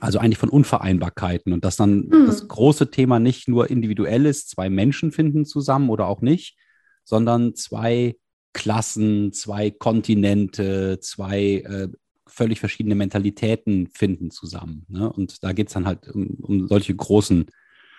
[0.00, 2.26] Also eigentlich von Unvereinbarkeiten und dass dann mhm.
[2.26, 6.56] das große Thema nicht nur individuell ist, zwei Menschen finden zusammen oder auch nicht,
[7.04, 8.16] sondern zwei
[8.52, 11.88] Klassen, zwei Kontinente, zwei äh,
[12.26, 14.84] völlig verschiedene Mentalitäten finden zusammen.
[14.88, 15.10] Ne?
[15.10, 17.46] Und da geht es dann halt um, um, solche großen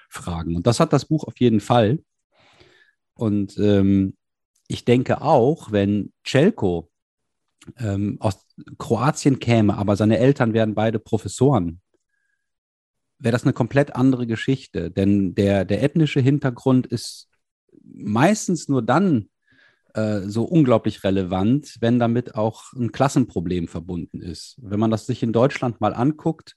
[0.09, 0.55] Fragen.
[0.55, 1.99] Und das hat das Buch auf jeden Fall.
[3.13, 4.17] Und ähm,
[4.67, 6.89] ich denke auch, wenn Celko
[7.77, 8.45] ähm, aus
[8.77, 11.81] Kroatien käme, aber seine Eltern wären beide Professoren,
[13.19, 14.91] wäre das eine komplett andere Geschichte.
[14.91, 17.29] Denn der, der ethnische Hintergrund ist
[17.83, 19.29] meistens nur dann
[19.93, 24.55] äh, so unglaublich relevant, wenn damit auch ein Klassenproblem verbunden ist.
[24.61, 26.55] Wenn man das sich in Deutschland mal anguckt,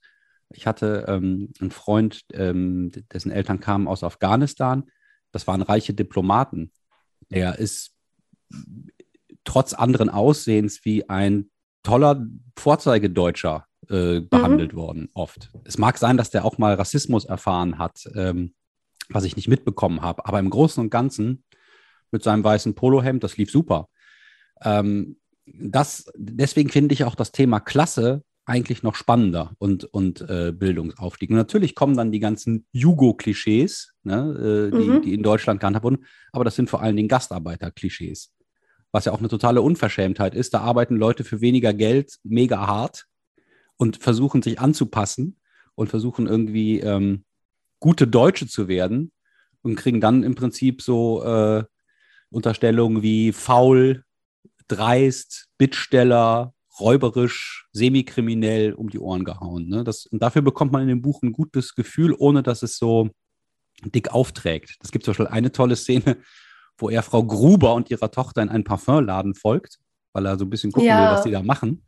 [0.55, 4.85] ich hatte ähm, einen Freund, ähm, dessen Eltern kamen aus Afghanistan.
[5.31, 6.73] Das waren reiche Diplomaten.
[7.29, 7.95] Er ist
[9.45, 11.51] trotz anderen Aussehens wie ein
[11.83, 14.77] toller Vorzeigedeutscher äh, behandelt mhm.
[14.77, 15.51] worden, oft.
[15.65, 18.55] Es mag sein, dass der auch mal Rassismus erfahren hat, ähm,
[19.09, 21.45] was ich nicht mitbekommen habe, aber im Großen und Ganzen
[22.11, 23.89] mit seinem weißen Polohemd, das lief super.
[24.63, 30.53] Ähm, das, deswegen finde ich auch das Thema Klasse eigentlich noch spannender und, und äh,
[30.53, 31.31] Bildungsaufstieg.
[31.31, 35.03] Und natürlich kommen dann die ganzen Jugo-Klischees, ne, äh, die, mhm.
[35.03, 38.33] die in Deutschland gehandhabt wurden, aber das sind vor allen Dingen Gastarbeiter-Klischees.
[38.91, 40.53] Was ja auch eine totale Unverschämtheit ist.
[40.55, 43.07] Da arbeiten Leute für weniger Geld mega hart
[43.77, 45.39] und versuchen sich anzupassen
[45.75, 47.25] und versuchen irgendwie ähm,
[47.81, 49.13] gute Deutsche zu werden
[49.63, 51.65] und kriegen dann im Prinzip so äh,
[52.31, 54.05] Unterstellungen wie faul,
[54.69, 59.69] dreist, Bittsteller, räuberisch, semikriminell um die Ohren gehauen.
[59.69, 59.85] Ne?
[59.85, 63.11] Das, und dafür bekommt man in dem Buch ein gutes Gefühl, ohne dass es so
[63.85, 64.77] dick aufträgt.
[64.83, 66.19] Es gibt zum Beispiel eine tolle Szene,
[66.79, 69.79] wo er Frau Gruber und ihrer Tochter in einen Parfümladen folgt,
[70.13, 71.01] weil er so ein bisschen gucken ja.
[71.01, 71.87] will, was die da machen.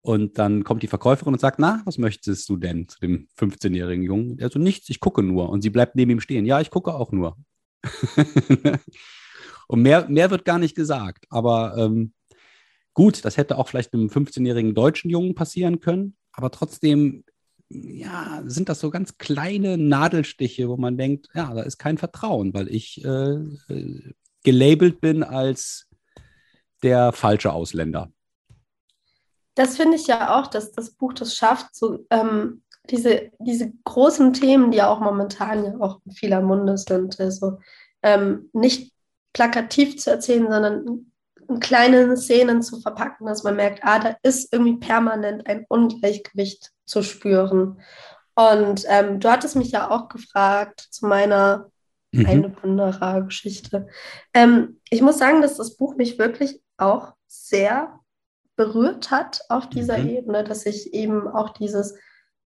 [0.00, 4.04] Und dann kommt die Verkäuferin und sagt, na, was möchtest du denn zu dem 15-jährigen
[4.04, 4.38] Jungen?
[4.38, 5.48] Er so, nichts, ich gucke nur.
[5.48, 6.44] Und sie bleibt neben ihm stehen.
[6.44, 7.38] Ja, ich gucke auch nur.
[9.68, 11.24] und mehr, mehr wird gar nicht gesagt.
[11.30, 12.12] Aber ähm,
[12.94, 17.24] Gut, das hätte auch vielleicht einem 15-jährigen deutschen Jungen passieren können, aber trotzdem,
[17.68, 22.54] ja, sind das so ganz kleine Nadelstiche, wo man denkt, ja, da ist kein Vertrauen,
[22.54, 23.38] weil ich äh,
[24.44, 25.88] gelabelt bin als
[26.84, 28.12] der falsche Ausländer.
[29.56, 34.32] Das finde ich ja auch, dass das Buch das schafft, so ähm, diese, diese großen
[34.32, 37.58] Themen, die ja auch momentan ja auch in vieler Munde sind, also
[38.02, 38.92] ähm, nicht
[39.32, 41.12] plakativ zu erzählen, sondern
[41.48, 46.70] in kleinen Szenen zu verpacken, dass man merkt, ah, da ist irgendwie permanent ein Ungleichgewicht
[46.86, 47.80] zu spüren.
[48.34, 51.70] Und ähm, du hattest mich ja auch gefragt zu meiner
[52.12, 52.26] mhm.
[52.26, 53.88] Einwanderer-Geschichte.
[54.32, 58.00] Ähm, ich muss sagen, dass das Buch mich wirklich auch sehr
[58.56, 60.08] berührt hat auf dieser mhm.
[60.08, 61.96] Ebene, dass ich eben auch dieses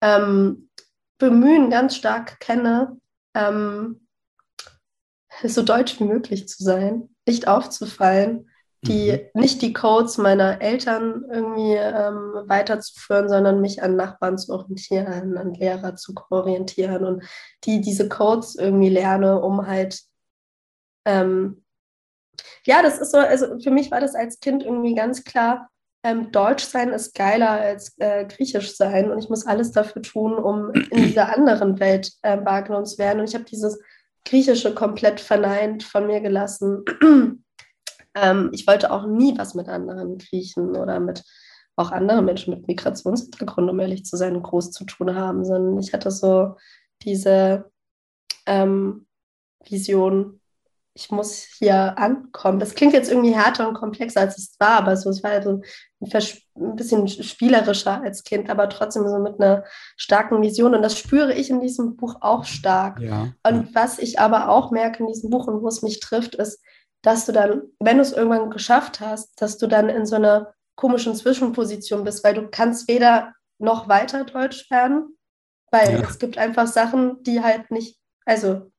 [0.02, 0.70] ähm,
[1.18, 3.00] Bemühen ganz stark kenne,
[3.34, 4.08] ähm,
[5.44, 8.50] so deutsch wie möglich zu sein, nicht aufzufallen
[8.88, 9.42] die mhm.
[9.42, 15.54] nicht die Codes meiner Eltern irgendwie ähm, weiterzuführen, sondern mich an Nachbarn zu orientieren, an
[15.54, 17.24] Lehrer zu orientieren und
[17.64, 20.02] die diese Codes irgendwie lerne, um halt
[21.06, 21.64] ähm,
[22.66, 25.70] ja, das ist so, also für mich war das als Kind irgendwie ganz klar,
[26.04, 30.36] ähm, Deutsch sein ist geiler als äh, Griechisch sein und ich muss alles dafür tun,
[30.36, 33.20] um in dieser anderen Welt äh, wahrgenommen zu werden.
[33.20, 33.80] Und ich habe dieses
[34.24, 36.84] Griechische komplett verneint von mir gelassen
[38.16, 41.24] ähm, ich wollte auch nie was mit anderen Griechen oder mit
[41.76, 45.94] auch anderen Menschen mit Migrationshintergrund, um ehrlich zu sein, groß zu tun haben, sondern ich
[45.94, 46.56] hatte so
[47.02, 47.70] diese
[48.46, 49.06] ähm,
[49.64, 50.40] Vision,
[50.94, 52.60] ich muss hier ankommen.
[52.60, 55.62] Das klingt jetzt irgendwie härter und komplexer, als es war, aber so, es war so
[56.00, 59.66] ein bisschen spielerischer als Kind, aber trotzdem so mit einer
[59.98, 60.74] starken Vision.
[60.74, 63.02] Und das spüre ich in diesem Buch auch stark.
[63.02, 63.34] Ja.
[63.46, 66.62] Und was ich aber auch merke in diesem Buch und wo es mich trifft, ist,
[67.06, 70.54] dass du dann, wenn du es irgendwann geschafft hast, dass du dann in so einer
[70.76, 75.16] komischen Zwischenposition bist, weil du kannst weder noch weiter Deutsch werden,
[75.70, 76.10] weil ja.
[76.10, 78.72] es gibt einfach Sachen, die halt nicht, also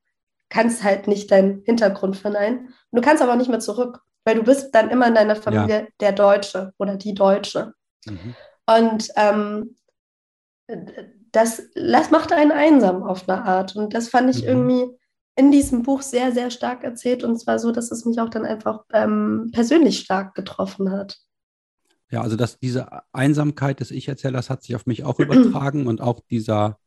[0.49, 2.67] kannst halt nicht deinen Hintergrund verneinen.
[2.91, 5.79] Und du kannst aber nicht mehr zurück, weil du bist dann immer in deiner Familie
[5.81, 5.87] ja.
[6.01, 7.73] der Deutsche oder die Deutsche.
[8.05, 8.35] Mhm.
[8.65, 9.77] Und ähm,
[11.31, 13.77] das, das macht einen einsam auf eine Art.
[13.77, 14.49] Und das fand ich mhm.
[14.49, 14.96] irgendwie
[15.37, 17.23] in diesem Buch sehr, sehr stark erzählt.
[17.23, 21.19] Und zwar so, dass es mich auch dann einfach ähm, persönlich stark getroffen hat.
[22.09, 26.21] Ja, also dass diese Einsamkeit des Ich-Erzählers hat sich auf mich auch übertragen und auch
[26.29, 26.79] dieser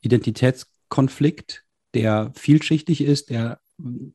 [0.00, 4.14] Identitätskonflikt, der vielschichtig ist, der ähm,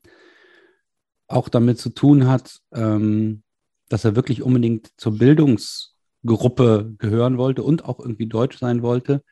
[1.26, 3.42] auch damit zu tun hat, ähm,
[3.90, 9.22] dass er wirklich unbedingt zur Bildungsgruppe gehören wollte und auch irgendwie deutsch sein wollte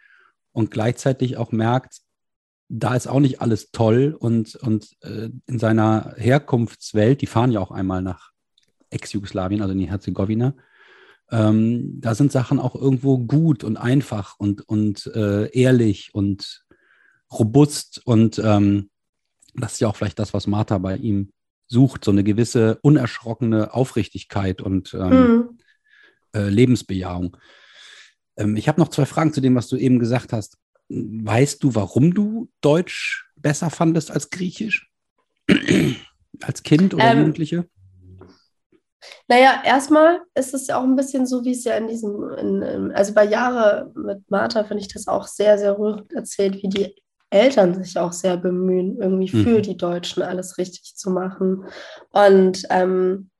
[0.52, 2.00] und gleichzeitig auch merkt,
[2.74, 7.60] da ist auch nicht alles toll und, und äh, in seiner Herkunftswelt, die fahren ja
[7.60, 8.30] auch einmal nach
[8.88, 10.54] Ex-Jugoslawien, also in die Herzegowina,
[11.30, 16.64] ähm, da sind Sachen auch irgendwo gut und einfach und, und äh, ehrlich und
[17.30, 18.88] robust und ähm,
[19.54, 21.30] das ist ja auch vielleicht das, was Martha bei ihm
[21.66, 25.58] sucht, so eine gewisse unerschrockene Aufrichtigkeit und ähm, mhm.
[26.34, 27.36] äh, Lebensbejahung.
[28.38, 30.56] Ähm, ich habe noch zwei Fragen zu dem, was du eben gesagt hast
[30.92, 34.90] weißt du, warum du Deutsch besser fandest als Griechisch?
[36.42, 37.66] als Kind oder Ähm, Jugendliche?
[39.28, 42.62] Naja, erstmal ist es ja auch ein bisschen so, wie es ja in diesem, in,
[42.62, 46.68] in, also bei Jahre mit Martha finde ich das auch sehr, sehr rührend erzählt, wie
[46.68, 46.94] die
[47.30, 49.62] Eltern sich auch sehr bemühen, irgendwie für Mhm.
[49.62, 51.64] die Deutschen alles richtig zu machen.
[52.10, 53.30] Und ähm,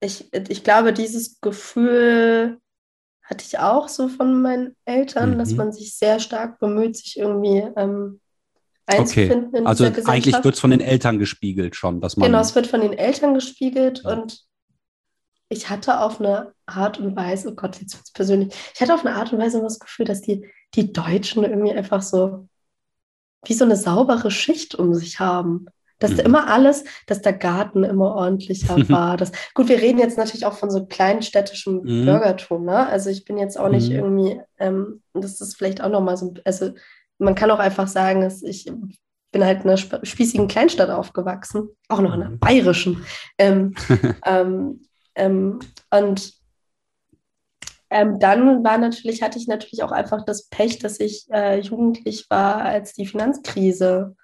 [0.00, 2.58] ich, ich glaube, dieses Gefühl
[3.24, 5.56] hatte ich auch so von meinen Eltern, dass Mhm.
[5.56, 8.20] man sich sehr stark bemüht, sich irgendwie ähm,
[8.86, 10.44] Okay, einzufinden in also dieser eigentlich Gesellschaft.
[10.44, 12.26] wird es von den Eltern gespiegelt schon, dass man.
[12.28, 14.12] Genau, es wird von den Eltern gespiegelt Ja.
[14.12, 14.44] und
[15.48, 18.92] ich hatte auf eine Art und Weise, oh Gott, jetzt wird es persönlich, ich hatte
[18.94, 22.48] auf eine Art und Weise immer das Gefühl, dass die, die Deutschen irgendwie einfach so
[23.46, 25.66] wie so eine saubere Schicht um sich haben.
[25.98, 26.26] Dass da Mhm.
[26.26, 29.16] immer alles, dass der Garten immer ordentlicher war.
[29.16, 32.04] Dass, gut, wir reden jetzt natürlich auch von so kleinstädtischem Mhm.
[32.04, 32.86] Bürgertum, ne?
[32.86, 33.96] Also ich bin jetzt auch nicht Mhm.
[33.96, 36.72] irgendwie, ähm, das ist vielleicht auch nochmal so, also
[37.18, 38.70] man kann auch einfach sagen, dass ich
[39.30, 42.38] bin halt in einer sp- spießigen Kleinstadt aufgewachsen, auch noch in einer Mhm.
[42.38, 43.04] bayerischen.
[43.38, 43.74] Ähm,
[44.24, 44.82] ähm,
[45.16, 45.58] ähm,
[45.90, 46.34] und
[47.90, 52.26] ähm, dann war natürlich, hatte ich natürlich auch einfach das Pech, dass ich äh, jugendlich
[52.30, 54.16] war, als die Finanzkrise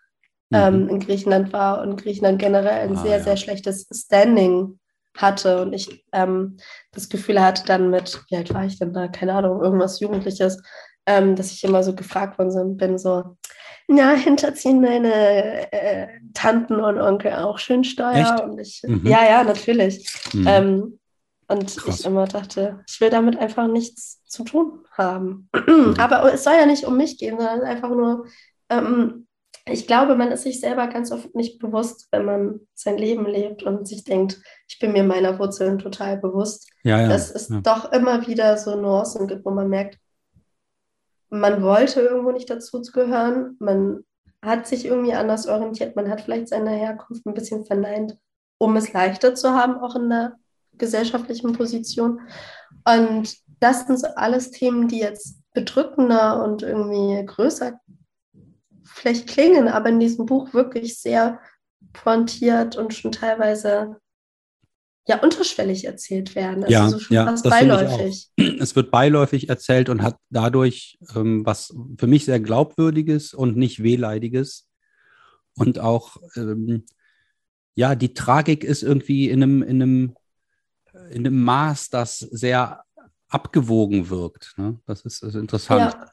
[0.53, 0.89] ähm, Mhm.
[0.89, 3.23] in Griechenland war und Griechenland generell ein Ah, sehr, ja.
[3.23, 4.79] sehr schlechtes Standing
[5.17, 6.57] hatte und ich ähm,
[6.93, 9.09] das Gefühl hatte dann mit, wie alt war ich denn da?
[9.09, 10.63] Keine Ahnung, irgendwas Jugendliches,
[11.07, 13.37] ähm, dass ich immer so gefragt worden bin, so,
[13.89, 18.15] na, hinterziehen deine äh, Tanten und Onkel auch schön Steuer?
[18.15, 18.41] Echt?
[18.45, 19.05] Und ich, Mhm.
[19.07, 20.09] ja, ja, natürlich.
[20.33, 20.47] Mhm.
[20.47, 20.99] Ähm,
[21.49, 21.99] und Krass.
[22.01, 25.49] ich immer dachte, ich will damit einfach nichts zu tun haben.
[25.67, 25.95] Mhm.
[25.99, 28.27] Aber es soll ja nicht um mich gehen, sondern einfach nur,
[28.69, 29.27] ähm,
[29.71, 33.63] ich glaube, man ist sich selber ganz oft nicht bewusst, wenn man sein Leben lebt
[33.63, 37.09] und sich denkt, ich bin mir meiner Wurzeln total bewusst, ja, ja.
[37.09, 37.61] dass es ja.
[37.61, 39.99] doch immer wieder so Nuancen gibt, wo man merkt,
[41.31, 44.05] man wollte irgendwo nicht dazu gehören, man
[44.43, 48.17] hat sich irgendwie anders orientiert, man hat vielleicht seine Herkunft ein bisschen verneint,
[48.59, 50.37] um es leichter zu haben, auch in der
[50.77, 52.21] gesellschaftlichen Position.
[52.85, 57.79] Und das sind so alles Themen, die jetzt bedrückender und irgendwie größer
[58.95, 61.41] vielleicht klingen, aber in diesem Buch wirklich sehr
[61.93, 63.97] pointiert und schon teilweise
[65.09, 66.65] ja unterschwellig erzählt werden.
[66.65, 68.31] Also Ja, so schon ja, fast das finde ich beiläufig.
[68.61, 73.83] es wird beiläufig erzählt und hat dadurch ähm, was für mich sehr glaubwürdiges und nicht
[73.83, 74.69] wehleidiges.
[75.57, 76.85] Und auch, ähm,
[77.75, 80.17] ja, die Tragik ist irgendwie in einem, in einem,
[81.11, 82.85] in einem Maß, das sehr
[83.29, 84.55] abgewogen wirkt.
[84.57, 84.79] Ne?
[84.87, 85.93] Das ist, das ist interessant.
[85.93, 86.07] Ja.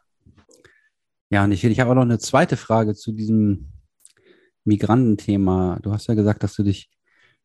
[1.30, 3.72] Ja, und ich, ich habe auch noch eine zweite Frage zu diesem
[4.64, 5.80] Migrantenthema.
[5.82, 6.90] Du hast ja gesagt, dass du dich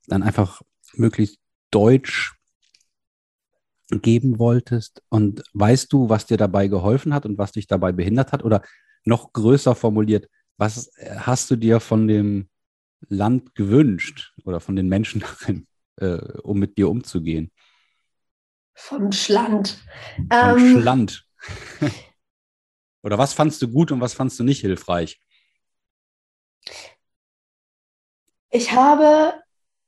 [0.06, 0.62] dann einfach
[0.94, 1.38] möglichst
[1.70, 2.34] deutsch
[3.90, 5.02] geben wolltest.
[5.08, 8.44] Und weißt du, was dir dabei geholfen hat und was dich dabei behindert hat?
[8.44, 8.62] Oder
[9.04, 12.48] noch größer formuliert, was hast du dir von dem
[13.08, 15.66] Land gewünscht oder von den Menschen darin,
[15.96, 17.50] äh, um mit dir umzugehen?
[18.74, 19.78] Vom Schland.
[20.30, 21.26] Vom Ähm, Schland.
[23.02, 25.20] oder was fandst du gut und was fandst du nicht hilfreich?
[28.50, 29.34] Ich habe,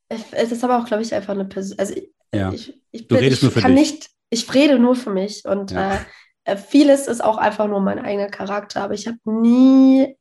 [0.08, 1.78] es ist aber auch, glaube ich, einfach eine Person.
[1.78, 2.52] Also ich, Ja.
[2.52, 3.92] ich, ich, Du bin, redest ich nur für kann dich.
[3.92, 5.96] nicht, ich rede nur für mich und Ja.
[5.96, 6.00] äh,
[6.44, 10.16] äh, vieles ist auch einfach nur mein eigener Charakter, aber ich habe nie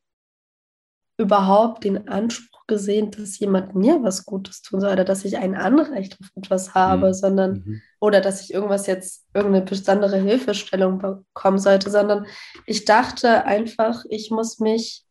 [1.17, 5.55] überhaupt den Anspruch gesehen, dass jemand mir was Gutes tun soll oder dass ich ein
[5.55, 7.13] Anrecht auf etwas habe, Mhm.
[7.13, 7.81] sondern Mhm.
[7.99, 12.25] oder dass ich irgendwas jetzt, irgendeine besondere Hilfestellung bekommen sollte, sondern
[12.65, 15.05] ich dachte einfach, ich muss mich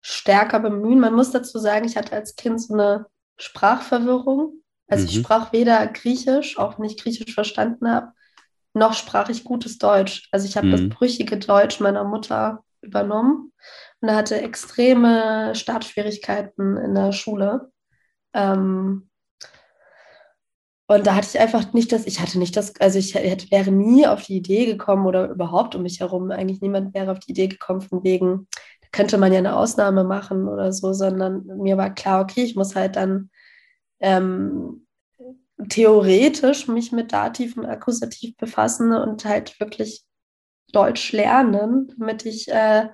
[0.00, 1.00] stärker bemühen.
[1.00, 3.06] Man muss dazu sagen, ich hatte als Kind so eine
[3.38, 4.54] Sprachverwirrung.
[4.88, 5.20] Also ich Mhm.
[5.20, 8.12] sprach weder Griechisch, auch wenn ich Griechisch verstanden habe,
[8.74, 10.28] noch sprach ich gutes Deutsch.
[10.32, 10.88] Also ich habe das Mhm.
[10.88, 13.52] brüchige Deutsch meiner Mutter übernommen
[14.02, 17.70] und hatte extreme Startschwierigkeiten in der Schule.
[18.34, 19.08] Ähm,
[20.88, 23.70] und da hatte ich einfach nicht das, ich hatte nicht das, also ich hätte, wäre
[23.70, 27.30] nie auf die Idee gekommen oder überhaupt um mich herum, eigentlich niemand wäre auf die
[27.30, 28.48] Idee gekommen, von wegen,
[28.82, 32.56] da könnte man ja eine Ausnahme machen oder so, sondern mir war klar, okay, ich
[32.56, 33.30] muss halt dann
[34.00, 34.86] ähm,
[35.68, 40.04] theoretisch mich mit Dativ und Akkusativ befassen und halt wirklich
[40.72, 42.88] Deutsch lernen, damit ich äh,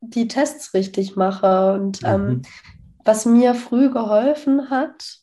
[0.00, 1.72] die Tests richtig mache.
[1.74, 2.42] Und ähm, Mhm.
[3.04, 5.18] was mir früh geholfen hat,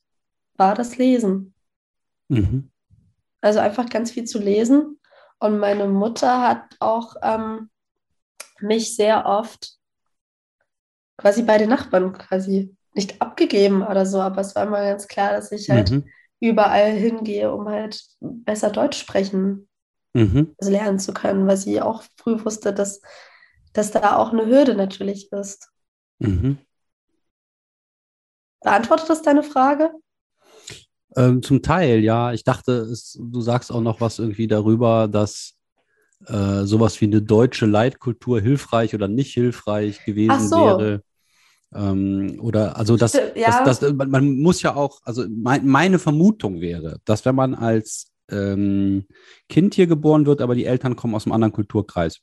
[0.57, 1.53] war das Lesen.
[2.29, 2.71] Mhm.
[3.41, 4.99] Also einfach ganz viel zu lesen.
[5.39, 7.69] Und meine Mutter hat auch ähm,
[8.59, 9.77] mich sehr oft
[11.17, 15.31] quasi bei den Nachbarn quasi nicht abgegeben oder so, aber es war immer ganz klar,
[15.33, 16.05] dass ich halt Mhm.
[16.39, 19.67] überall hingehe, um halt besser Deutsch sprechen
[20.13, 20.55] Mhm.
[20.57, 23.01] also lernen zu können, weil sie auch früh wusste, dass
[23.75, 25.69] dass da auch eine Hürde natürlich ist.
[26.19, 26.57] Mhm.
[28.61, 29.91] Beantwortet das deine Frage?
[31.15, 32.33] Ähm, zum Teil, ja.
[32.33, 35.55] Ich dachte, es, du sagst auch noch was irgendwie darüber, dass
[36.25, 40.57] äh, sowas wie eine deutsche Leitkultur hilfreich oder nicht hilfreich gewesen so.
[40.57, 41.01] wäre.
[41.73, 43.63] Ähm, oder also das, Ja.
[43.63, 48.07] das, das man, muss ja auch, also mein, meine Vermutung wäre, dass wenn man als
[48.31, 49.05] ähm,
[49.49, 52.21] Kind hier geboren wird, aber die Eltern kommen aus einem anderen Kulturkreis,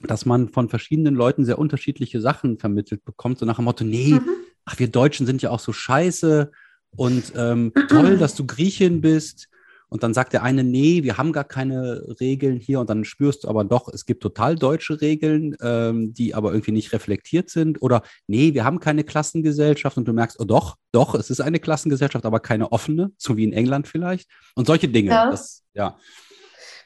[0.00, 4.12] dass man von verschiedenen Leuten sehr unterschiedliche Sachen vermittelt bekommt, so nach dem Motto, nee,
[4.14, 4.28] Mhm.
[4.64, 6.50] ach, wir Deutschen sind ja auch so scheiße
[6.96, 9.48] und ähm, toll, dass du Griechin bist.
[9.90, 12.78] Und dann sagt der eine, nee, wir haben gar keine Regeln hier.
[12.80, 16.72] Und dann spürst du aber doch, es gibt total deutsche Regeln, ähm, die aber irgendwie
[16.72, 17.80] nicht reflektiert sind.
[17.80, 19.96] Oder nee, wir haben keine Klassengesellschaft.
[19.96, 23.44] Und du merkst, oh doch, doch, es ist eine Klassengesellschaft, aber keine offene, so wie
[23.44, 24.28] in England vielleicht.
[24.54, 25.08] Und solche Dinge.
[25.10, 25.30] Ja.
[25.30, 25.96] Das, ja.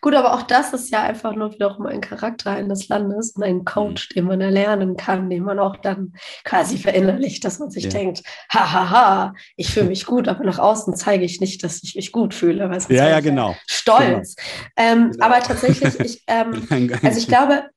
[0.02, 3.64] Gut, aber auch das ist ja einfach nur wiederum ein Charakter eines Landes und ein
[3.64, 7.90] Coach, den man erlernen kann, den man auch dann quasi verinnerlicht, dass man sich Ja.
[7.90, 12.10] denkt, hahaha, ich fühle mich gut, aber nach außen zeige ich nicht, dass ich mich
[12.10, 12.68] gut fühle.
[12.68, 13.56] Weil Ja, ja, genau.
[13.68, 14.34] Stolz.
[14.76, 15.24] Ähm, Genau.
[15.24, 16.66] Aber tatsächlich, ich, ähm,
[17.04, 17.70] also ich glaube,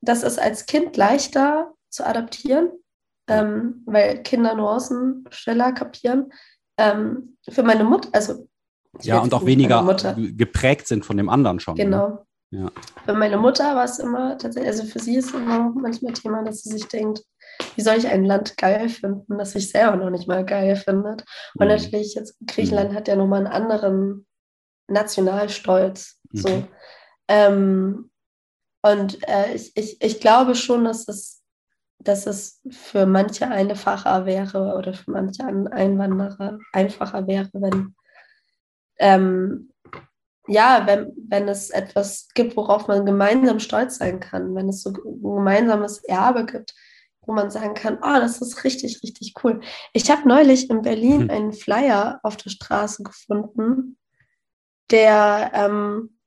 [0.00, 2.70] das ist als Kind leichter zu adaptieren,
[3.28, 6.32] ähm, weil Kinder Nuancen schneller kapieren.
[6.76, 8.47] Ähm, für meine Mutter, also
[9.02, 11.74] Ja, und auch weniger geprägt sind von dem anderen schon.
[11.76, 11.84] Ne?
[11.84, 12.24] Genau.
[12.50, 12.70] Ja.
[13.04, 16.62] Für meine Mutter war es immer tatsächlich, also für sie ist immer manchmal Thema, dass
[16.62, 17.22] sie sich denkt,
[17.76, 21.24] wie soll ich ein Land geil finden, das sich selber noch nicht mal geil findet.
[21.54, 21.74] Und Mhm.
[21.74, 24.26] natürlich jetzt Griechenland hat ja nochmal einen anderen
[24.88, 26.18] Nationalstolz.
[26.32, 26.48] So.
[26.48, 26.68] Mhm.
[27.28, 28.10] Ähm,
[28.82, 31.42] und äh, ich, ich, ich glaube schon, dass es,
[31.98, 37.94] dass es für manche einfacher wäre oder für manche An- Einwanderer einfacher wäre, wenn
[38.98, 39.70] ähm,
[40.46, 44.90] ja, wenn, wenn es etwas gibt, worauf man gemeinsam stolz sein kann, wenn es so
[44.90, 46.74] ein gemeinsames Erbe gibt,
[47.20, 49.60] wo man sagen kann, oh, das ist richtig, richtig cool.
[49.92, 51.30] Ich habe neulich in Berlin Hm.
[51.30, 53.98] einen Flyer auf der Straße gefunden,
[54.90, 56.18] der ähm,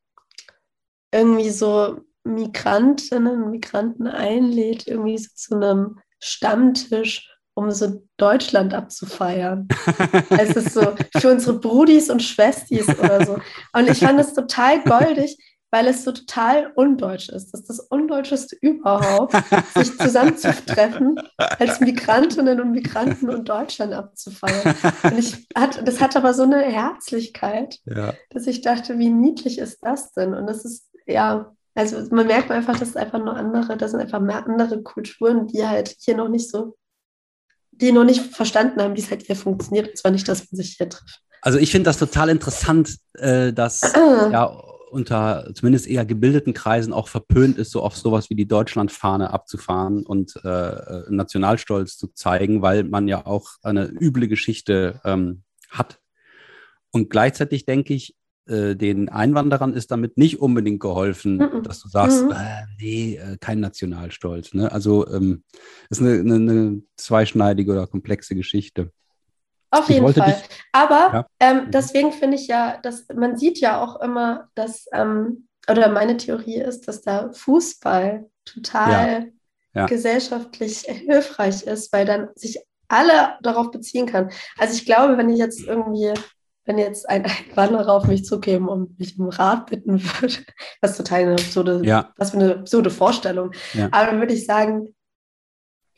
[1.11, 9.67] irgendwie so Migrantinnen und Migranten einlädt, irgendwie so zu einem Stammtisch, um so Deutschland abzufeiern.
[10.29, 13.37] Es ist so für unsere Brudis und Schwestis oder so.
[13.73, 15.37] Und ich fand es total goldig,
[15.71, 17.51] weil es so total undeutsch ist.
[17.51, 19.35] Das ist das Undeutscheste überhaupt,
[19.73, 24.75] sich zusammenzutreffen, als Migrantinnen und Migranten und Deutschland abzufeiern.
[25.03, 28.13] Und ich hat, das hat aber so eine Herzlichkeit, ja.
[28.31, 30.33] dass ich dachte, wie niedlich ist das denn?
[30.33, 34.01] Und das ist, ja, also man merkt einfach, das ist einfach nur andere, das sind
[34.01, 36.75] einfach mehr andere Kulturen, die halt hier noch nicht so,
[37.81, 39.89] die noch nicht verstanden haben, wie es halt hier funktioniert.
[39.89, 41.21] Und zwar nicht, dass man sich hier trifft.
[41.41, 46.93] Also ich finde das total interessant, äh, dass Ah, ja unter zumindest eher gebildeten Kreisen
[46.93, 52.07] auch verpönt ist, so auf sowas wie die Deutschlandfahne abzufahren und äh, äh, Nationalstolz zu
[52.07, 55.99] zeigen, weil man ja auch eine üble Geschichte ähm, hat.
[56.91, 58.15] Und gleichzeitig denke ich,
[58.47, 61.63] äh, den Einwanderern ist damit nicht unbedingt geholfen, Mhm.
[61.63, 62.31] dass du sagst, Mhm.
[62.31, 64.53] äh, nee, äh, kein Nationalstolz.
[64.53, 64.71] Ne?
[64.71, 65.43] Also ähm,
[65.89, 68.91] ist eine, eine, eine zweischneidige oder komplexe Geschichte.
[69.69, 70.31] Auf Ich jeden Fall.
[70.33, 71.27] dich- Aber Ja.
[71.39, 71.71] ähm, Mhm.
[71.71, 76.57] deswegen finde ich ja, dass man sieht ja auch immer, dass, ähm, oder meine Theorie
[76.59, 79.31] ist, dass da Fußball total
[79.73, 79.85] Ja.
[79.85, 84.29] gesellschaftlich hilfreich ist, weil dann sich alle darauf beziehen kann.
[84.57, 86.13] Also ich glaube, wenn ich jetzt irgendwie,
[86.65, 90.35] wenn jetzt ein Einwanderer auf mich zukäme und mich um Rat bitten würde,
[90.81, 93.51] was total eine absurde, Ja, was für eine absurde Vorstellung.
[93.73, 93.89] Ja.
[93.91, 94.93] Aber dann würde ich sagen,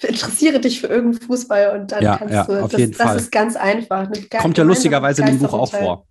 [0.02, 3.56] interessiere dich für irgendeinen Fußball und dann Ja, kannst du, auf das, das ist ganz
[3.56, 4.10] einfach.
[4.42, 6.08] Kommt ja lustigerweise in dem Buch auch vor.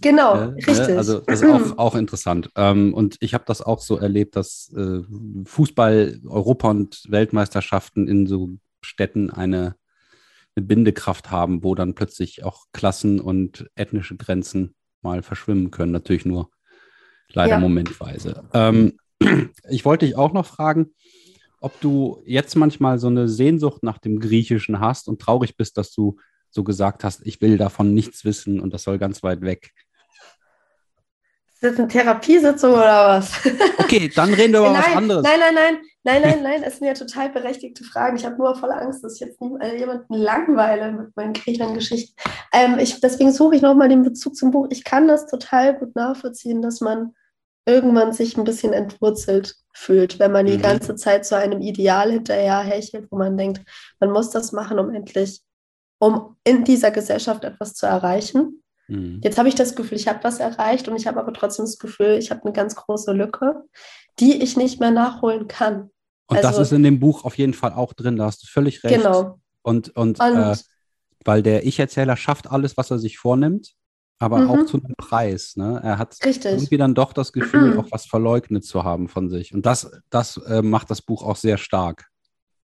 [0.00, 0.56] Genau, Ne?
[0.56, 0.96] richtig.
[0.96, 2.50] Also das ist auch, auch interessant.
[2.56, 5.00] Ähm, und ich habe das auch so erlebt, dass äh,
[5.44, 8.50] Fußball, Europa- und Weltmeisterschaften in so
[8.82, 9.74] Städten eine,
[10.56, 15.92] eine Bindekraft haben, wo dann plötzlich auch Klassen und ethnische Grenzen mal verschwimmen können.
[15.92, 16.50] Natürlich nur
[17.32, 17.60] leider Ja.
[17.60, 18.48] momentweise.
[18.52, 18.98] Ähm,
[19.68, 20.94] ich wollte dich auch noch fragen,
[21.60, 25.92] ob du jetzt manchmal so eine Sehnsucht nach dem Griechischen hast und traurig bist, dass
[25.92, 26.16] du
[26.50, 29.72] so gesagt hast, ich will davon nichts wissen und das soll ganz weit weg.
[31.62, 33.32] Ist das eine Therapiesitzung oder was?
[33.80, 35.22] Okay, dann reden wir über was nein, anderes.
[35.24, 38.16] nein, nein, nein, nein, nein, nein, es sind ja total berechtigte Fragen.
[38.16, 42.14] Ich habe nur voll Angst, dass ich jetzt äh, jemanden langweile mit meinen Griechenland-Geschichten.
[42.52, 44.68] Ähm, ich, deswegen suche ich nochmal den Bezug zum Buch.
[44.70, 47.14] Ich kann das total gut nachvollziehen, dass man
[47.66, 50.62] irgendwann sich ein bisschen entwurzelt fühlt, wenn man die Mhm.
[50.62, 53.60] ganze Zeit so einem Ideal hinterher hechelt, wo man denkt,
[53.98, 55.40] man muss das machen, um endlich,
[55.98, 58.62] um in dieser Gesellschaft etwas zu erreichen.
[58.90, 59.20] Mhm.
[59.22, 61.78] Jetzt habe ich das Gefühl, ich habe was erreicht und ich habe aber trotzdem das
[61.78, 63.62] Gefühl, ich habe eine ganz große Lücke,
[64.18, 65.90] die ich nicht mehr nachholen kann.
[66.26, 68.46] Und das Also- ist in dem Buch auf jeden Fall auch drin, da hast du
[68.46, 68.96] völlig recht.
[68.96, 69.38] Genau.
[69.62, 70.56] Und, und, Und äh,
[71.24, 73.72] weil der Ich-Erzähler schafft alles, was er sich vornimmt,
[74.18, 74.50] aber Mhm.
[74.50, 75.56] auch zu einem Preis.
[75.56, 75.80] Ne?
[75.82, 76.52] Er hat richtig.
[76.52, 77.80] irgendwie dann doch das Gefühl, Mhm.
[77.80, 79.52] auch was verleugnet zu haben von sich.
[79.54, 82.06] Und das, das äh, macht das Buch auch sehr stark.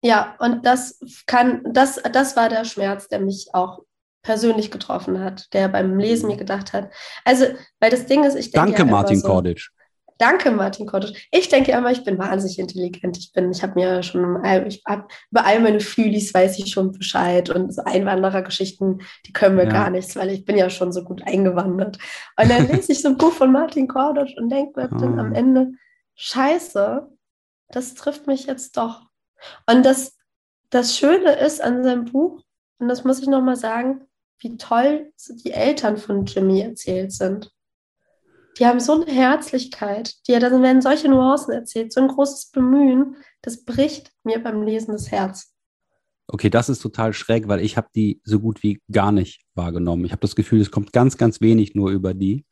[0.02, 3.80] Ja, und das kann, das, das war der Schmerz, der mich auch
[4.24, 6.90] persönlich getroffen hat, der beim Lesen mir gedacht hat.
[7.24, 7.44] Also,
[7.78, 9.70] weil das Ding ist, ich denke Danke, ja Martin so, Korditsch.
[10.18, 11.28] Danke, Martin Kottisch.
[11.32, 13.18] Ich denke ja immer, ich bin wahnsinnig intelligent.
[13.18, 16.92] Ich bin, ich habe mir schon, ich hab, über all meine Fühlis weiß ich schon
[16.92, 19.70] Bescheid und so Einwanderergeschichten, die können mir Ja.
[19.70, 21.98] gar nichts, weil ich bin ja schon so gut eingewandert.
[22.40, 25.22] Und dann lese ich so ein Buch von Martin Korditsch und denke mir dann Ah.
[25.22, 25.72] am Ende,
[26.14, 27.08] Scheiße,
[27.70, 29.02] das trifft mich jetzt doch.
[29.68, 30.16] Und das,
[30.70, 32.40] das Schöne ist an seinem Buch,
[32.78, 34.02] und das muss ich nochmal sagen,
[34.44, 35.12] wie toll
[35.44, 37.50] die Eltern von Jimmy erzählt sind.
[38.58, 43.16] Die haben so eine Herzlichkeit, die, da werden solche Nuancen erzählt, so ein großes Bemühen,
[43.42, 45.52] das bricht mir beim Lesen das Herz.
[46.28, 50.04] Okay, das ist total schräg, weil ich habe die so gut wie gar nicht wahrgenommen.
[50.04, 52.46] Ich habe das Gefühl, es kommt ganz, ganz wenig nur über die.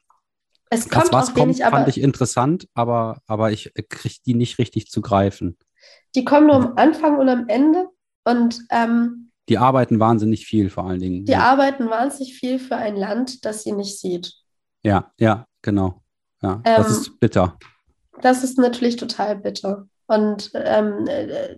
[0.68, 4.16] Es Das, kommt was auch kommt, wenig, aber fand ich interessant, aber, aber ich kriege
[4.26, 5.56] die nicht richtig zu greifen.
[6.14, 7.88] die kommen nur am Anfang und am Ende
[8.24, 11.24] und ähm, Die arbeiten wahnsinnig viel vor allen Dingen.
[11.24, 11.40] die Ja.
[11.40, 14.34] arbeiten wahnsinnig viel für ein Land, das sie nicht sieht.
[14.84, 16.02] Ja, ja, genau.
[16.42, 17.58] Ja, das Ähm, ist bitter.
[18.20, 19.86] Das ist natürlich total bitter.
[20.06, 21.56] Und ähm, äh,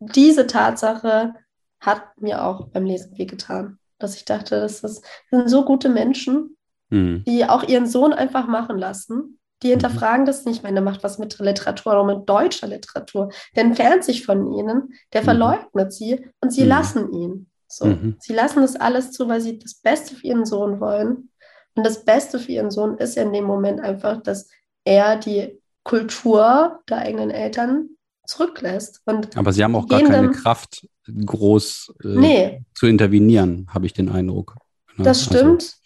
[0.00, 1.34] diese Tatsache
[1.80, 3.78] hat mir auch beim Lesen wehgetan.
[3.98, 6.56] Dass ich dachte, das, ist, das sind so gute Menschen,
[6.90, 7.24] Hm.
[7.26, 9.38] die auch ihren Sohn einfach machen lassen.
[9.62, 10.58] Die hinterfragen das nicht.
[10.58, 13.30] Ich meine, der macht was mit Literatur, auch mit deutscher Literatur.
[13.54, 15.24] Der entfernt sich von ihnen, der Mhm.
[15.26, 16.68] verleugnet sie und sie Mhm.
[16.68, 17.46] lassen ihn.
[17.68, 17.86] So.
[17.86, 18.16] Mhm.
[18.20, 21.30] Sie lassen das alles zu, weil sie das Beste für ihren Sohn wollen.
[21.74, 24.48] Und das Beste für ihren Sohn ist in dem Moment einfach, dass
[24.84, 27.90] er die Kultur der eigenen Eltern
[28.26, 29.00] zurücklässt.
[29.06, 30.86] Und Aber sie haben auch gar keine Kraft,
[31.26, 34.56] groß äh, nee, zu intervenieren, habe ich den Eindruck.
[34.96, 35.04] Ne?
[35.04, 35.76] das Also, stimmt.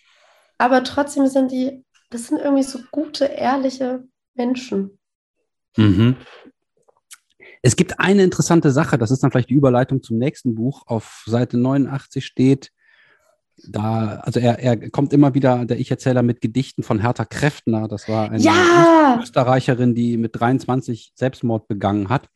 [0.58, 4.04] Aber trotzdem sind die, das sind irgendwie so gute, ehrliche
[4.34, 4.98] Menschen.
[5.76, 6.16] Mhm.
[7.62, 10.84] Es gibt eine interessante Sache, das ist dann vielleicht die Überleitung zum nächsten Buch.
[10.86, 12.70] Auf Seite 89 steht,
[13.68, 17.88] da, also er, er kommt immer wieder, der Ich-Erzähler, mit Gedichten von Hertha Kräftner.
[17.88, 19.18] Das war eine Ja!
[19.22, 22.28] Österreicherin, die mit 23 Selbstmord begangen hat.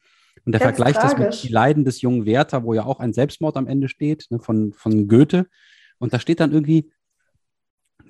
[0.46, 3.56] Und Ganz vergleicht das mit Die Leiden des jungen Werther, wo ja auch ein Selbstmord
[3.56, 5.46] am Ende steht, ne, von, von Goethe.
[5.98, 6.90] Und da steht dann irgendwie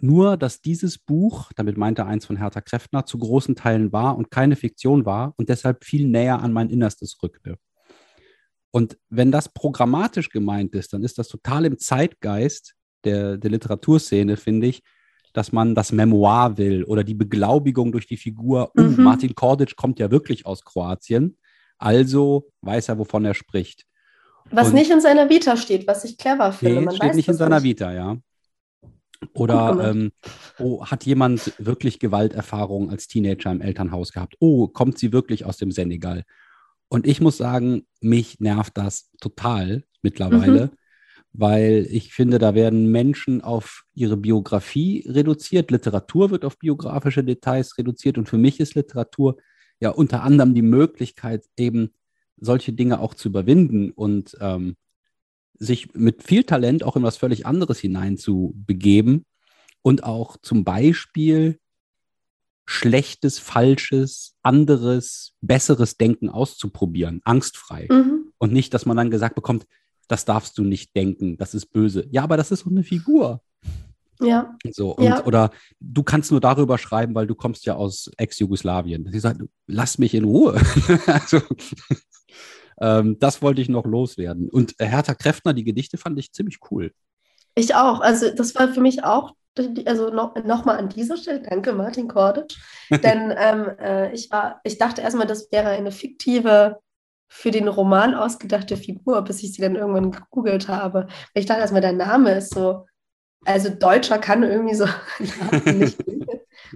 [0.03, 4.16] nur, dass dieses Buch, damit meint er eins von Hertha Kräftner, zu großen Teilen war
[4.16, 7.57] und keine Fiktion war und deshalb viel näher an mein Innerstes rückte.
[8.70, 12.74] Und wenn das programmatisch gemeint ist, dann ist das total im Zeitgeist
[13.05, 14.82] der, der Literaturszene, finde ich,
[15.32, 18.70] dass man das Memoir will oder die Beglaubigung durch die Figur.
[18.78, 19.03] Uh, Mhm.
[19.05, 21.36] Martin Kordic kommt ja wirklich aus Kroatien,
[21.78, 23.86] also weiß er, wovon er spricht.
[24.51, 26.74] Was Und- nicht in seiner Vita steht, was ich clever finde.
[26.80, 27.64] Nee, Man steht weiß nicht in seiner nicht.
[27.78, 28.16] Vita, ja.
[29.35, 30.12] Oder ähm,
[30.59, 34.35] oh, hat jemand wirklich Gewalterfahrung als Teenager im Elternhaus gehabt?
[34.41, 36.25] Oh, kommt sie wirklich aus dem Senegal?
[36.89, 40.71] Und ich muss sagen, mich nervt das total mittlerweile, Mhm.
[41.33, 47.79] weil ich finde, da werden Menschen auf ihre Biografie reduziert, Literatur wird auf biografische Details
[47.79, 49.37] reduziert und für mich ist Literatur
[49.79, 51.91] ja unter anderem die Möglichkeit, eben
[52.37, 54.77] solche Dinge auch zu überwinden und ähm,
[55.61, 59.25] sich mit viel Talent auch in was völlig anderes hinein zu begeben
[59.83, 61.59] und auch zum Beispiel
[62.67, 67.87] schlechtes, falsches, anderes, besseres Denken auszuprobieren, angstfrei.
[67.91, 68.33] Mhm.
[68.39, 69.67] Und nicht, dass man dann gesagt bekommt,
[70.09, 72.07] das darfst du nicht denken, das ist böse.
[72.11, 73.43] Ja, aber das ist doch eine Figur.
[74.21, 75.25] Ja, So, und, Ja.
[75.25, 75.51] Oder
[75.81, 79.09] du kannst nur darüber schreiben, weil du kommst ja aus Ex-Jugoslawien.
[79.11, 80.55] Sie sagt, lass mich in Ruhe.
[81.07, 81.41] also,
[82.81, 84.49] ähm, das wollte ich noch loswerden.
[84.49, 86.93] Und Hertha Kräftner, die Gedichte fand ich ziemlich cool.
[87.55, 88.01] ich auch.
[88.01, 89.35] Also das war für mich auch,
[89.85, 92.55] also noch, noch mal an dieser Stelle, danke Martin Kordic,
[92.91, 96.78] denn ähm, äh, ich war, ich dachte erstmal, das wäre eine fiktive,
[97.33, 101.07] für den Roman ausgedachte Figur, bis ich sie dann irgendwann gegoogelt habe.
[101.33, 102.87] Ich dachte erstmal, der Name ist so,
[103.45, 104.86] also Deutscher kann irgendwie so
[105.64, 105.99] nicht.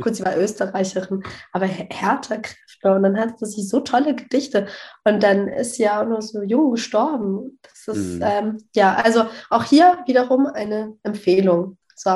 [0.00, 4.66] Gut, sie war Österreicherin, aber Hertha Kräfte und dann hatte sie so tolle Gedichte
[5.04, 7.58] und dann ist sie ja auch noch so jung gestorben.
[7.62, 8.22] Das ist, Mhm.
[8.24, 11.76] ähm, ja, also auch hier wiederum eine Empfehlung.
[11.94, 12.10] So,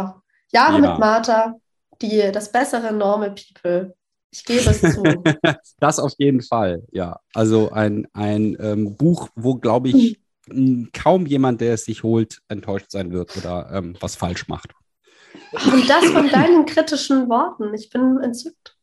[0.53, 0.91] Jahre Ja.
[0.91, 1.55] mit Martha,
[2.03, 3.95] die, das bessere Normal People.
[4.31, 5.23] Ich gebe es zu.
[5.81, 7.21] Das auf jeden Fall, ja.
[7.35, 10.17] Also ein, ein ähm, Buch, wo, glaube ich, m,
[10.93, 14.73] kaum jemand, der es sich holt, enttäuscht sein wird oder ähm, was falsch macht.
[15.53, 17.73] Und das von deinen kritischen Worten.
[17.75, 18.77] Ich bin entzückt.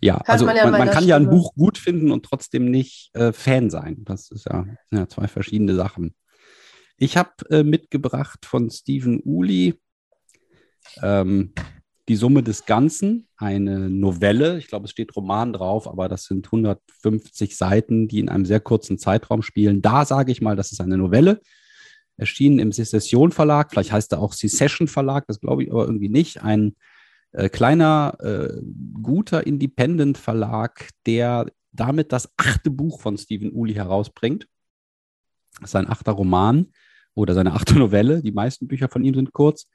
[0.00, 1.36] Ja, Hört also man ja man, man kann ja ein Stimme.
[1.36, 4.04] Buch gut finden und trotzdem nicht äh, Fan sein.
[4.04, 6.14] Das ist ja, sind ja zwei verschiedene Sachen.
[6.96, 9.74] Ich habe äh, mitgebracht von Stephen Uli
[11.02, 11.52] ähm,
[12.08, 14.58] Die Summe des Ganzen, eine Novelle.
[14.58, 18.60] Ich glaube, es steht Roman drauf, aber das sind 150 Seiten, die in einem sehr
[18.60, 19.82] kurzen Zeitraum spielen.
[19.82, 21.40] Da sage ich mal, das ist eine Novelle.
[22.16, 26.08] Erschienen im Secession Verlag, vielleicht heißt er auch Secession Verlag, das glaube ich aber irgendwie
[26.08, 26.42] nicht.
[26.42, 26.76] Ein
[27.32, 28.62] äh, kleiner, äh,
[29.02, 34.48] guter Independent Verlag, der damit das achte Buch von Stephen Uli herausbringt.
[35.62, 36.72] Sein achter Roman
[37.14, 38.22] oder seine achte Novelle.
[38.22, 39.68] Die meisten Bücher von ihm sind kurz.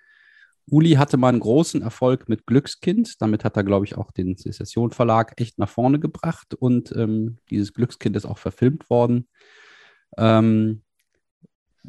[0.69, 3.21] Uli hatte mal einen großen Erfolg mit Glückskind.
[3.21, 6.53] Damit hat er, glaube ich, auch den Secession Verlag echt nach vorne gebracht.
[6.53, 9.27] Und ähm, dieses Glückskind ist auch verfilmt worden.
[10.17, 10.83] Ähm,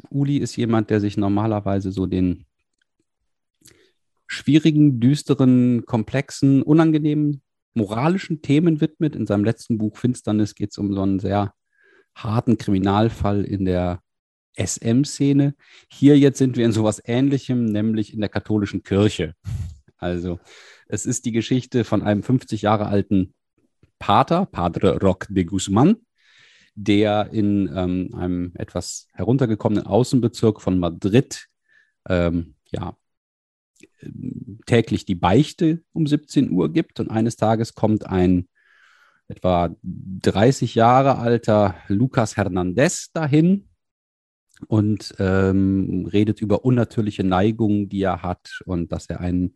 [0.09, 2.45] Uli ist jemand, der sich normalerweise so den
[4.27, 7.41] schwierigen, düsteren, komplexen, unangenehmen,
[7.73, 9.15] moralischen Themen widmet.
[9.15, 11.53] In seinem letzten Buch Finsternis geht es um so einen sehr
[12.15, 14.02] harten Kriminalfall in der
[14.55, 15.55] SM-Szene.
[15.89, 19.35] Hier jetzt sind wir in sowas Ähnlichem, nämlich in der katholischen Kirche.
[19.97, 20.39] Also
[20.87, 23.33] es ist die Geschichte von einem 50 Jahre alten
[23.99, 25.97] Pater, Padre Roque de Guzman,
[26.75, 31.47] der in ähm, einem etwas heruntergekommenen Außenbezirk von Madrid
[32.09, 32.97] ähm, ja,
[34.65, 36.99] täglich die Beichte um 17 Uhr gibt.
[36.99, 38.47] Und eines Tages kommt ein
[39.27, 43.69] etwa 30 Jahre alter Lucas Hernandez dahin
[44.67, 49.55] und ähm, redet über unnatürliche Neigungen, die er hat und dass er einen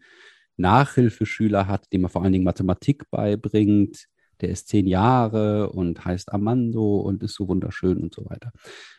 [0.58, 4.06] Nachhilfeschüler hat, dem er vor allen Dingen Mathematik beibringt.
[4.42, 8.52] Der ist zehn Jahre und heißt Armando und ist so wunderschön und so weiter.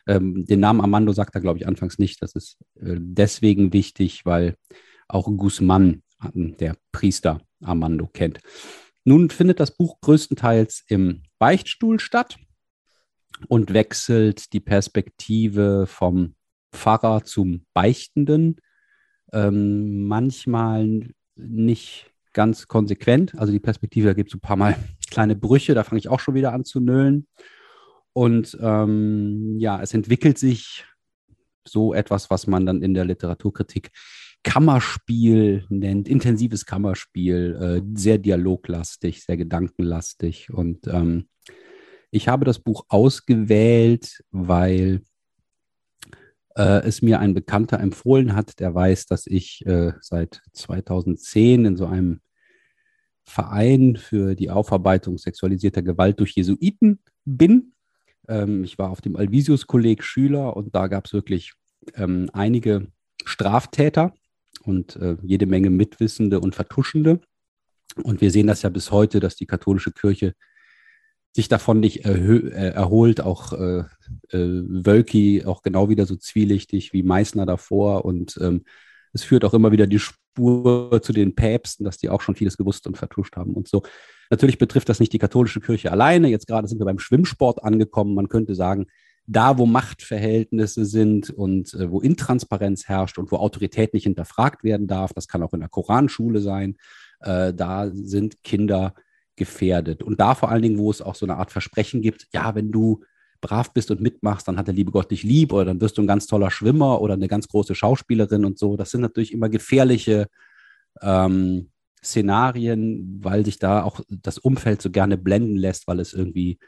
[0.06, 2.22] Ähm, den Namen Armando sagt er, glaube ich, anfangs nicht.
[2.22, 4.56] Das ist äh, deswegen wichtig, weil
[5.06, 6.02] auch Guzman,
[6.34, 8.40] der Priester Armando, kennt.
[9.04, 12.36] Nun findet das Buch größtenteils im Beichtstuhl statt
[13.46, 16.34] und wechselt die Perspektive vom
[16.72, 18.56] Pfarrer zum Beichtenden.
[19.32, 23.38] Ähm, manchmal nicht ganz konsequent.
[23.38, 24.76] Also die Perspektive, da gibt es ein paar Mal
[25.10, 27.26] kleine Brüche, da fange ich auch schon wieder an zu nüllen.
[28.12, 30.84] Und ähm, ja, es entwickelt sich
[31.66, 33.90] so etwas, was man dann in der Literaturkritik
[34.42, 40.50] Kammerspiel nennt, intensives Kammerspiel, äh, sehr dialoglastig, sehr gedankenlastig.
[40.52, 41.28] Und ähm,
[42.10, 45.02] ich habe das Buch ausgewählt, weil
[46.56, 51.76] äh, es mir ein Bekannter empfohlen hat, der weiß, dass ich äh, seit 2010 in
[51.76, 52.20] so einem
[53.24, 57.74] Verein für die Aufarbeitung sexualisierter Gewalt durch Jesuiten bin.
[58.26, 61.52] Ähm, ich war auf dem Alvisius-Kolleg Schüler und da gab es wirklich
[61.94, 62.88] ähm, einige
[63.24, 64.14] Straftäter
[64.64, 67.20] und äh, jede Menge Mitwissende und Vertuschende.
[68.02, 70.34] Und wir sehen das ja bis heute, dass die katholische Kirche
[71.38, 73.20] sich davon nicht äh, erholt.
[73.20, 73.84] Auch äh,
[74.30, 78.04] äh, Wölki auch genau wieder so zwielichtig wie Meißner davor.
[78.04, 78.64] Und ähm,
[79.12, 82.56] es führt auch immer wieder die Spur zu den Päpsten, dass die auch schon vieles
[82.56, 83.84] gewusst und vertuscht haben und so.
[84.30, 86.28] Natürlich betrifft das nicht die katholische Kirche alleine.
[86.28, 88.16] Jetzt gerade sind wir beim Schwimmsport angekommen.
[88.16, 88.86] Man könnte sagen,
[89.28, 94.88] da, wo Machtverhältnisse sind und äh, wo Intransparenz herrscht und wo Autorität nicht hinterfragt werden
[94.88, 96.78] darf, das kann auch in der Koranschule sein,
[97.20, 98.94] äh, da sind Kinder
[99.38, 100.02] gefährdet.
[100.02, 102.70] Und da vor allen Dingen, wo es auch so eine Art Versprechen gibt, ja, wenn
[102.70, 103.02] du
[103.40, 106.02] brav bist und mitmachst, dann hat der liebe Gott dich lieb oder dann wirst du
[106.02, 108.76] ein ganz toller Schwimmer oder eine ganz große Schauspielerin und so.
[108.76, 110.26] Das sind natürlich immer gefährliche
[111.00, 111.70] ähm,
[112.02, 116.58] Szenarien, weil sich da auch das Umfeld so gerne blenden lässt, weil es irgendwie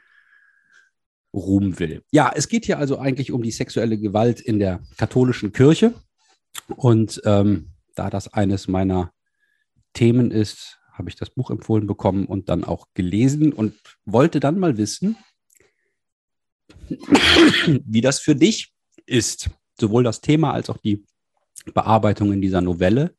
[1.33, 2.03] Ruhm will.
[2.11, 5.93] Ja, es geht hier also eigentlich um die sexuelle Gewalt in der katholischen Kirche.
[6.75, 9.13] Und ähm, da das eines meiner
[9.93, 13.75] Themen ist, habe ich das Buch empfohlen bekommen und dann auch gelesen und
[14.05, 15.17] wollte dann mal wissen,
[17.85, 18.73] wie das für dich
[19.05, 19.49] ist.
[19.79, 21.05] Sowohl das Thema als auch die
[21.73, 23.15] Bearbeitung in dieser Novelle.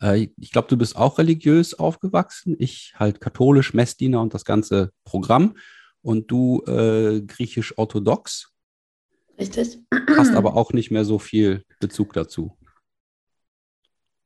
[0.00, 2.56] Äh, ich glaube, du bist auch religiös aufgewachsen.
[2.58, 5.56] Ich halt katholisch, Messdiener und das ganze Programm
[6.02, 8.52] und du äh, griechisch-orthodox.
[9.38, 9.78] Richtig.
[10.16, 12.56] Hast aber auch nicht mehr so viel Bezug dazu.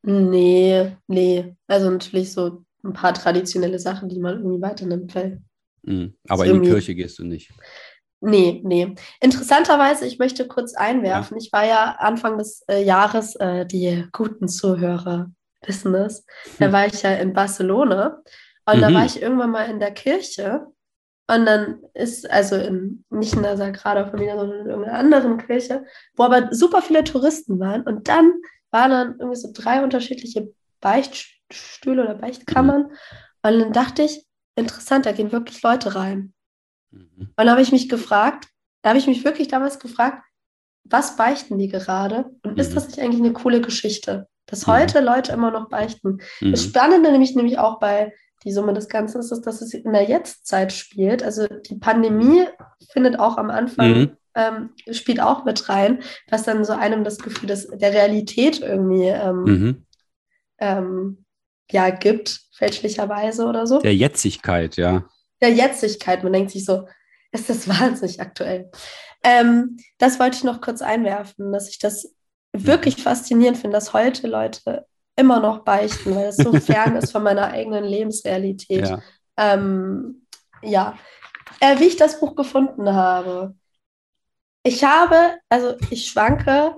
[0.03, 1.57] Nee, nee.
[1.67, 5.15] Also natürlich so ein paar traditionelle Sachen, die man irgendwie weiternimmt.
[5.15, 5.43] Weil,
[5.83, 6.17] Mhm.
[6.29, 7.51] Aber in die Kirche gehst du nicht.
[8.21, 8.95] nee, nee.
[9.21, 14.49] Interessanterweise, ich möchte kurz einwerfen, ich war ja Anfang des äh, Jahres, äh, die guten
[14.49, 15.31] Zuhörer
[15.65, 16.25] wissen es,
[16.59, 16.73] da Hm.
[16.73, 18.23] war ich ja in Barcelona
[18.67, 18.95] und da Mhm.
[18.95, 20.67] war ich irgendwann mal in der Kirche
[21.29, 25.85] und dann ist, also in, nicht in der Sagrada Familia, sondern in irgendeiner anderen Kirche,
[26.17, 28.33] wo aber super viele Touristen waren und dann
[28.71, 30.53] waren dann irgendwie so drei unterschiedliche
[31.49, 32.85] Beichtstühle oder Beichtkammern
[33.43, 34.27] und dann dachte ich,
[34.57, 36.33] interessant, da gehen wirklich Leute rein.
[36.91, 37.33] Mhm.
[37.37, 38.49] Und da habe ich mich gefragt,
[38.83, 40.23] da habe ich mich wirklich damals gefragt,
[40.85, 42.31] was beichten die gerade?
[42.43, 42.75] Und ist Mhm.
[42.75, 44.73] das nicht eigentlich eine coole Geschichte, dass Mhm.
[44.73, 46.19] heute Leute immer noch beichten?
[46.41, 46.69] Das Mhm.
[46.71, 48.13] Spannende nämlich, nämlich auch bei
[48.45, 51.23] die Summe des Ganzen ist, ist, dass es in der Jetztzeit spielt.
[51.23, 52.47] Also die Pandemie
[52.93, 54.17] findet auch am Anfang, Mhm.
[54.35, 59.07] ähm, spielt auch mit rein, was dann so einem das Gefühl des, der Realität irgendwie
[59.09, 59.87] ähm, Mhm.
[60.59, 61.25] ähm,
[61.71, 63.81] ja, gibt, fälschlicherweise oder so.
[63.81, 65.05] Der Jetzigkeit, ja.
[65.41, 66.23] Der Jetzigkeit.
[66.23, 66.87] Man denkt sich so,
[67.33, 68.71] ist das wahnsinnig aktuell.
[69.23, 72.15] Ähm, das wollte ich noch kurz einwerfen, dass ich das
[72.53, 77.23] wirklich faszinierend finde, dass heute Leute immer noch beichten, weil es so fern ist von
[77.23, 78.89] meiner eigenen Lebensrealität.
[78.89, 79.03] ja.
[79.37, 80.27] Ähm,
[80.63, 80.99] ja,
[81.61, 83.55] äh, wie ich das Buch gefunden habe.
[84.65, 86.75] Ich habe, also ich schwanke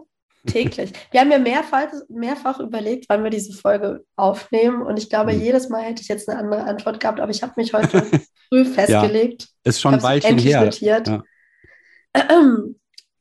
[0.46, 0.92] täglich.
[1.10, 5.40] Wir haben ja mehrfach, mehrfach überlegt, wann wir diese Folge aufnehmen und ich glaube, Mhm.
[5.40, 8.02] jedes Mal hätte ich jetzt eine andere Antwort gehabt, aber ich habe mich heute
[8.48, 9.48] früh festgelegt.
[9.64, 10.64] Ist schon Weilchen her.
[10.64, 11.08] notiert.
[11.08, 11.22] Ja.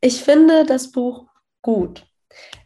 [0.01, 1.27] Ich finde das Buch
[1.61, 2.05] gut.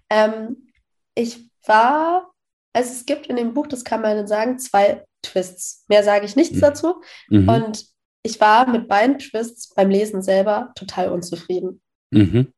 [0.09, 0.67] Ähm,
[1.15, 2.31] ich war,
[2.73, 5.85] also es gibt in dem Buch, das kann man sagen, zwei Twists.
[5.87, 6.61] Mehr sage ich nichts Mhm.
[6.61, 7.01] dazu.
[7.29, 7.49] Mhm.
[7.49, 7.85] Und
[8.23, 11.81] ich war mit beiden Twists beim Lesen selber total unzufrieden.
[12.11, 12.53] Mhm.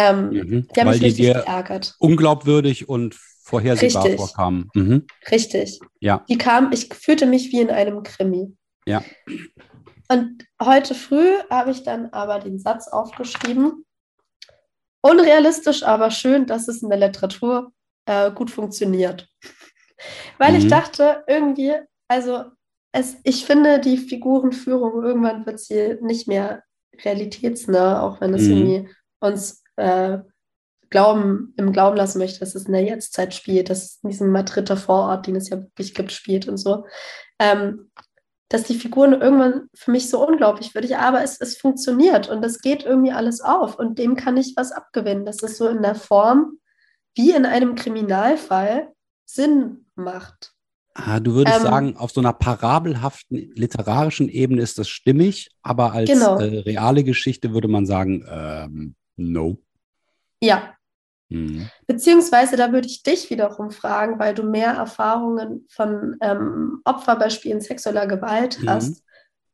[0.00, 0.68] Ähm, Mhm.
[0.74, 1.94] Die haben Weil mich die richtig geärgert.
[1.98, 4.20] unglaubwürdig und vorhersehbar Richtig.
[4.20, 4.70] vorkamen.
[4.74, 5.06] Mhm.
[5.30, 5.80] Richtig.
[6.00, 6.24] Ja.
[6.28, 8.56] Die kam, ich fühlte mich wie in einem Krimi.
[8.86, 9.04] Ja.
[10.08, 13.84] Und heute früh habe ich dann aber den Satz aufgeschrieben.
[15.02, 17.72] Unrealistisch, aber schön, dass es in der Literatur
[18.06, 19.28] äh, gut funktioniert.
[20.38, 20.68] Weil ich Mhm.
[20.68, 21.72] dachte, irgendwie,
[22.08, 22.44] also
[22.92, 26.62] es, ich finde die Figurenführung, irgendwann wird sie nicht mehr
[27.04, 28.50] realitätsnah, auch wenn es Mhm.
[28.50, 28.88] irgendwie
[29.20, 30.18] uns äh,
[30.90, 34.30] glauben, im Glauben lassen möchte, dass es in der Jetztzeit spielt, dass es in diesem
[34.30, 36.84] Madrider Vorort, den es ja wirklich gibt, spielt und so.
[37.38, 37.90] Ähm,
[38.48, 42.60] dass die Figuren irgendwann für mich so unglaublich wird, aber es, es funktioniert und es
[42.60, 45.94] geht irgendwie alles auf und dem kann ich was abgewinnen, dass es so in der
[45.94, 46.58] Form
[47.14, 48.88] wie in einem Kriminalfall
[49.24, 50.52] Sinn macht.
[50.94, 55.92] Ah, du würdest Ähm, sagen, auf so einer parabelhaften literarischen Ebene ist das stimmig, aber
[55.92, 56.36] als Genau.
[56.38, 59.58] äh, reale Geschichte würde man sagen, ähm, no.
[60.42, 60.74] Ja,
[61.32, 61.68] Mhm.
[61.86, 68.08] beziehungsweise da würde ich dich wiederum fragen, weil du mehr Erfahrungen von ähm, Opferbeispielen sexueller
[68.08, 68.68] Gewalt Mhm.
[68.68, 69.04] hast,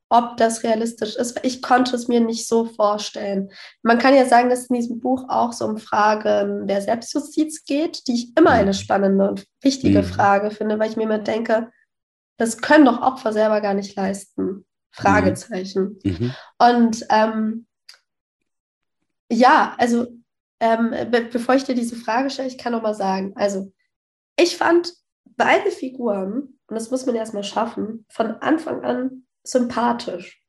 [0.08, 1.38] ob das realistisch ist.
[1.44, 3.50] Ich konnte es mir nicht so vorstellen.
[3.82, 8.06] Man kann ja sagen, dass in diesem Buch auch so um Fragen der Selbstjustiz geht,
[8.06, 8.56] die ich immer Mhm.
[8.60, 10.04] eine spannende und wichtige Mhm.
[10.04, 11.70] Frage finde, weil ich mir immer denke,
[12.38, 14.64] das können doch Opfer selber gar nicht leisten.
[14.92, 15.98] Fragezeichen.
[16.04, 16.32] Mhm.
[16.58, 17.65] Und ähm,
[19.30, 20.06] ja, also
[20.60, 23.72] ähm, be bevor ich dir diese Frage stelle, ich kann noch mal sagen, also
[24.38, 24.92] ich fand
[25.36, 30.42] beide Figuren, und das muss man erstmal schaffen, von Anfang an sympathisch.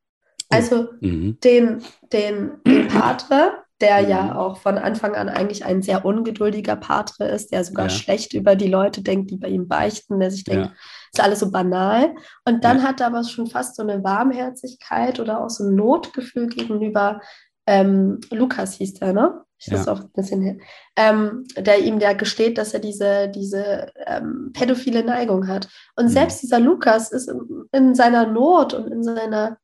[0.44, 0.56] Oh.
[0.56, 1.38] Also Mhm.
[1.44, 4.10] den, den, den Patre, der Mhm.
[4.10, 7.90] ja auch von Anfang an eigentlich ein sehr ungeduldiger Patre ist, der sogar Ja.
[7.92, 10.74] schlecht über die Leute denkt, die bei ihm beichten, der sich denkt, Ja.
[11.14, 12.16] ist alles so banal.
[12.46, 12.84] Und dann Ja.
[12.84, 17.20] hat er aber schon fast so eine Warmherzigkeit oder auch so ein Notgefühl gegenüber
[17.68, 19.44] ähm, Lukas hieß der, ne?
[19.60, 19.74] Ich Ja.
[19.78, 20.58] das auch ein bisschen her.
[20.96, 25.68] Ähm, der ihm ja gesteht, dass er diese, diese ähm, pädophile Neigung hat.
[25.96, 26.10] Und Mhm.
[26.10, 29.58] selbst dieser Lukas ist in, in seiner Not und in seiner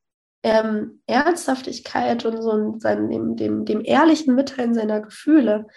[0.44, 5.68] ähm, Ernsthaftigkeit und so in seinem, dem, dem, dem ehrlichen Mitteilen seiner Gefühle,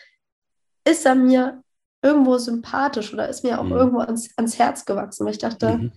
[0.85, 1.63] ist er mir
[2.03, 3.73] irgendwo sympathisch oder ist mir auch Mhm.
[3.73, 5.93] irgendwo ans, ans Herz gewachsen, weil ich dachte, Mhm.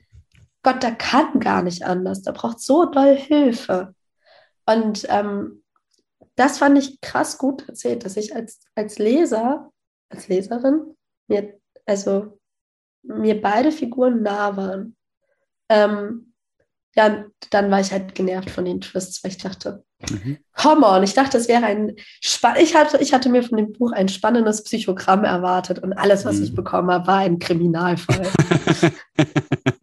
[0.62, 3.96] Gott, der kann gar nicht anders, der braucht so doll Hilfe.
[4.66, 5.64] Und ähm,
[6.40, 9.72] das fand ich krass gut erzählt, dass ich als, als Leser,
[10.10, 10.96] als Leserin,
[11.28, 12.40] mir, also
[13.04, 14.96] mir beide Figuren nah waren.
[15.70, 16.34] Ähm,
[16.96, 20.38] ja, dann war ich halt genervt von den Twists, weil ich dachte, Mhm.
[20.56, 23.74] come on, ich dachte, es wäre ein Spa ich hatte, ich hatte mir von dem
[23.74, 26.56] Buch ein spannendes Psychogramm erwartet und alles, was ich Mhm.
[26.56, 28.22] bekommen habe, war ein Kriminalfall.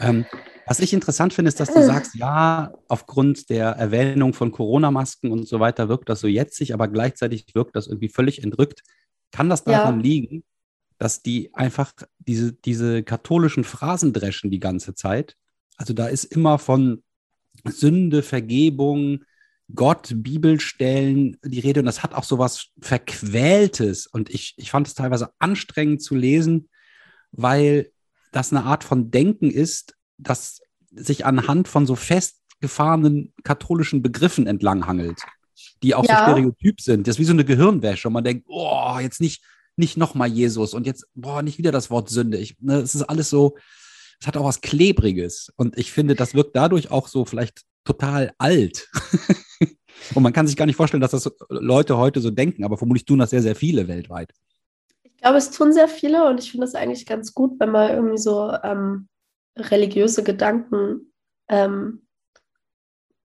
[0.00, 0.24] ähm,
[0.66, 5.46] was ich interessant finde, ist, dass du sagst, ja, aufgrund der Erwähnung von Corona-Masken und
[5.46, 8.82] so weiter wirkt das so jetzig, aber gleichzeitig wirkt das irgendwie völlig entrückt.
[9.30, 10.02] Kann das daran Ja.
[10.02, 10.44] liegen,
[10.98, 15.36] dass die einfach diese, diese katholischen Phrasen dreschen die ganze Zeit?
[15.76, 17.02] Also da ist immer von
[17.66, 19.24] Sünde, Vergebung,
[19.74, 24.86] Gott, Bibelstellen die Rede und das hat auch so was Verquältes und ich, ich fand
[24.86, 26.68] es teilweise anstrengend zu lesen,
[27.32, 27.90] weil
[28.32, 30.60] das eine Art von Denken ist, das
[30.90, 35.20] sich anhand von so festgefahrenen katholischen Begriffen entlanghangelt,
[35.82, 36.16] die auch Ja.
[36.16, 37.06] so stereotyp sind.
[37.06, 39.42] Das ist wie so eine Gehirnwäsche und man denkt, oh, jetzt nicht,
[39.76, 42.38] nicht nochmal Jesus und jetzt, boah, nicht wieder das Wort Sünde.
[42.38, 43.56] Ich, ne, es ist alles so,
[44.20, 45.52] es hat auch was Klebriges.
[45.56, 48.88] Und ich finde, das wirkt dadurch auch so vielleicht total alt.
[50.14, 53.04] und man kann sich gar nicht vorstellen, dass das Leute heute so denken, aber vermutlich
[53.04, 54.32] tun das sehr, sehr viele weltweit.
[55.02, 57.90] Ich glaube, es tun sehr viele und ich finde es eigentlich ganz gut, wenn man
[57.90, 59.08] irgendwie so ähm,
[59.56, 61.12] religiöse Gedanken
[61.48, 62.06] ähm,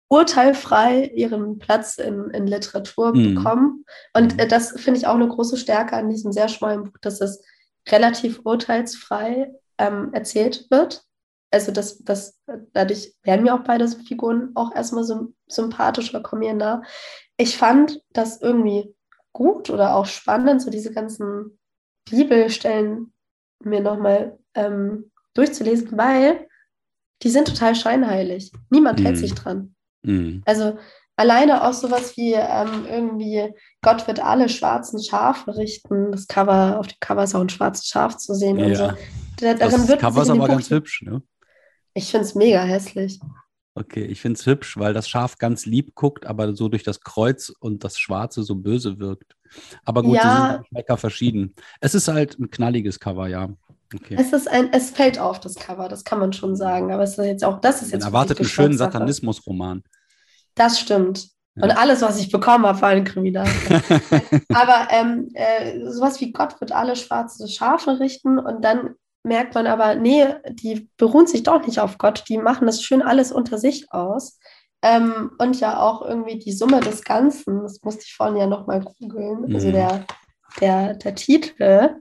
[0.10, 3.36] urteilfrei ihren Platz in, in Literatur mhm.
[3.36, 3.86] bekommen.
[4.14, 4.40] Und mhm.
[4.40, 7.44] äh, das finde ich auch eine große Stärke an diesem sehr schmalen Buch, dass es
[7.88, 11.04] relativ urteilsfrei ähm, erzählt wird.
[11.52, 12.40] Also das, das,
[12.74, 16.84] dadurch werden mir auch beide Figuren auch erstmal so sympathisch oder kommen mir nah.
[17.38, 18.94] Ich fand das irgendwie
[19.34, 21.60] gut oder auch spannend, so diese ganzen
[22.10, 23.14] Bibelstellen
[23.64, 26.48] mir nochmal ähm, durchzulesen, weil
[27.24, 28.52] die sind total scheinheilig.
[28.70, 29.20] Niemand hält mhm.
[29.20, 29.76] sich dran.
[30.04, 30.42] Mhm.
[30.46, 30.78] Also
[31.16, 36.12] alleine auch sowas wie ähm, irgendwie Gott wird alle schwarzen Schafe richten.
[36.12, 38.58] Das Cover, auf dem Cover ist auch ein schwarzes Schaf zu sehen.
[38.58, 38.66] Ja.
[38.66, 38.92] Und so.
[39.40, 41.22] Darin das Cover ist aber ganz hübsch, ne?
[41.94, 43.20] Ich finde es mega hässlich.
[43.76, 47.02] Okay, ich finde es hübsch, weil das Schaf ganz lieb guckt, aber so durch das
[47.02, 49.36] Kreuz und das Schwarze so böse wirkt.
[49.86, 50.48] Aber gut, ja.
[50.48, 51.56] die sind Schmecker verschieden.
[51.80, 53.50] Es ist halt ein knalliges Cover, ja.
[53.96, 54.18] Okay.
[54.20, 56.92] Es ist ein, es fällt auf, das Cover, das kann man schon sagen.
[56.92, 58.04] Aber es ist jetzt auch, das ist jetzt.
[58.04, 59.84] Man erwartet einen schönen Satanismus-Roman.
[60.56, 61.30] Das stimmt.
[61.56, 61.64] Ja.
[61.64, 63.48] Und alles, was ich bekommen habe, war ein Kriminal.
[64.54, 69.68] aber ähm, äh, sowas wie Gott wird alle schwarze Schafe richten und dann merkt man
[69.68, 73.58] aber, nee, die beruhen sich doch nicht auf Gott, die machen das schön alles unter
[73.58, 74.40] sich aus.
[74.82, 78.82] Ähm, und ja auch irgendwie die Summe des Ganzen, das musste ich vorhin ja nochmal
[78.82, 79.56] googeln, also mhm.
[79.56, 80.06] also der,
[80.62, 81.96] der, der Titel,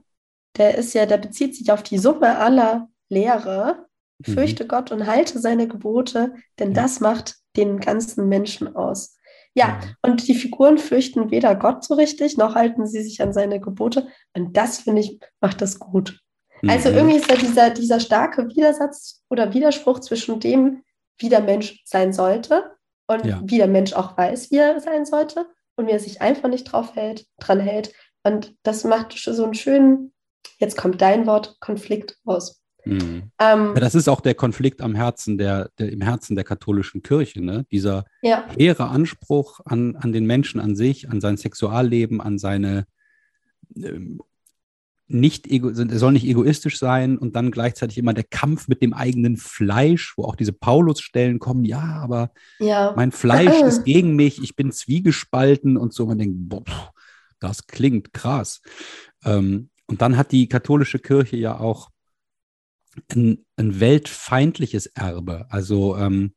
[0.57, 3.87] der ist ja, der bezieht sich auf die Summe aller Lehre.
[4.25, 4.33] Mhm.
[4.33, 6.81] Fürchte Gott und halte seine Gebote, denn ja.
[6.81, 9.15] das macht den ganzen Menschen aus.
[9.55, 9.95] Ja, mhm.
[10.03, 14.07] und die Figuren fürchten weder Gott so richtig, noch halten sie sich an seine Gebote.
[14.33, 16.19] Und das, finde ich, macht das gut.
[16.67, 16.97] Also mhm.
[16.97, 20.83] irgendwie ist da dieser, dieser starke Widersatz oder Widerspruch zwischen dem,
[21.17, 22.71] wie der Mensch sein sollte
[23.07, 23.41] und ja.
[23.43, 26.65] wie der Mensch auch weiß, wie er sein sollte und wie er sich einfach nicht
[26.65, 27.93] drauf hält, dran hält.
[28.23, 30.13] Und das macht so einen schönen,
[30.57, 32.61] jetzt kommt dein Wort, Konflikt aus.
[32.85, 33.31] Mhm.
[33.39, 37.01] Ähm, ja, das ist auch der Konflikt am Herzen der, der im Herzen der katholischen
[37.01, 37.65] Kirche, ne?
[37.71, 38.45] Dieser ja.
[38.57, 42.85] hehre Anspruch an, an den Menschen an sich, an sein Sexualleben, an seine
[43.75, 44.21] ähm,
[45.09, 49.37] nicht ego, soll nicht egoistisch sein und dann gleichzeitig immer der Kampf mit dem eigenen
[49.37, 52.93] Fleisch, wo auch diese Paulus-Stellen kommen, ja, aber ja.
[52.95, 56.05] mein Fleisch ist gegen mich, ich bin zwiegespalten und so.
[56.05, 56.93] Man denkt, boah,
[57.39, 58.61] das klingt krass.
[59.25, 61.89] Ähm, und dann hat die katholische Kirche ja auch
[63.11, 65.47] ein, ein weltfeindliches Erbe.
[65.49, 66.33] Also ähm,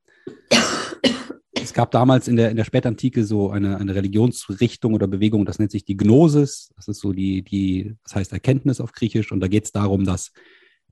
[1.52, 5.58] es gab damals in der, in der Spätantike so eine, eine Religionsrichtung oder Bewegung, das
[5.58, 6.72] nennt sich die Gnosis.
[6.76, 9.32] Das ist so die, die, das heißt Erkenntnis auf Griechisch.
[9.32, 10.32] Und da geht es darum, dass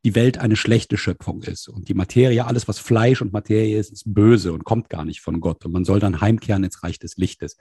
[0.05, 1.69] die Welt eine schlechte Schöpfung ist.
[1.69, 5.23] Und die Materie, alles, was Fleisch und Materie ist, ist böse und kommt gar nicht
[5.23, 5.65] von Gott.
[5.65, 7.57] Und man soll dann heimkehren ins Reich des Lichtes.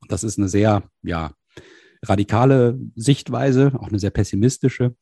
[0.00, 1.32] Und das ist eine sehr, ja,
[2.02, 4.94] radikale Sichtweise, auch eine sehr pessimistische,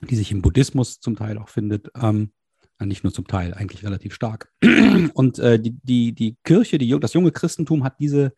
[0.00, 1.90] die sich im Buddhismus zum Teil auch findet.
[2.00, 2.32] Ähm,
[2.80, 4.52] nicht nur zum Teil, eigentlich relativ stark.
[5.14, 8.32] Und äh, die, die, die Kirche, die, das junge Christentum hat diese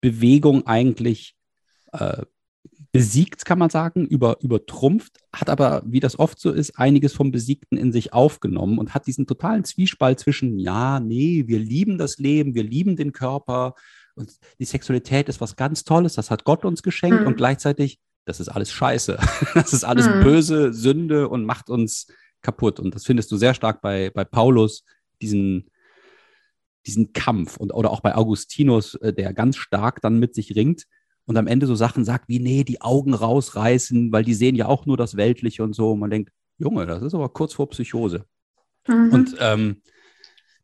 [0.00, 1.36] Bewegung eigentlich
[1.92, 2.22] äh,
[2.92, 7.30] besiegt, kann man sagen, über, übertrumpft, hat aber, wie das oft so ist, einiges vom
[7.30, 12.18] Besiegten in sich aufgenommen und hat diesen totalen Zwiespalt zwischen, ja, nee, wir lieben das
[12.18, 13.74] Leben, wir lieben den Körper
[14.14, 17.26] und die Sexualität ist was ganz Tolles, das hat Gott uns geschenkt mhm.
[17.26, 19.18] und gleichzeitig, das ist alles Scheiße,
[19.54, 20.22] das ist alles mhm.
[20.22, 22.06] böse, Sünde und macht uns
[22.42, 22.80] kaputt.
[22.80, 24.84] Und das findest du sehr stark bei, bei Paulus,
[25.20, 25.70] diesen,
[26.86, 30.86] diesen Kampf und oder auch bei Augustinus, äh, der ganz stark dann mit sich ringt
[31.30, 34.66] und am Ende so Sachen sagt wie, nee, die Augen rausreißen, weil die sehen ja
[34.66, 35.92] auch nur das Weltliche und so.
[35.92, 38.24] Und man denkt, Junge, das ist aber kurz vor Psychose.
[38.88, 39.12] Mhm.
[39.12, 39.82] Und ähm,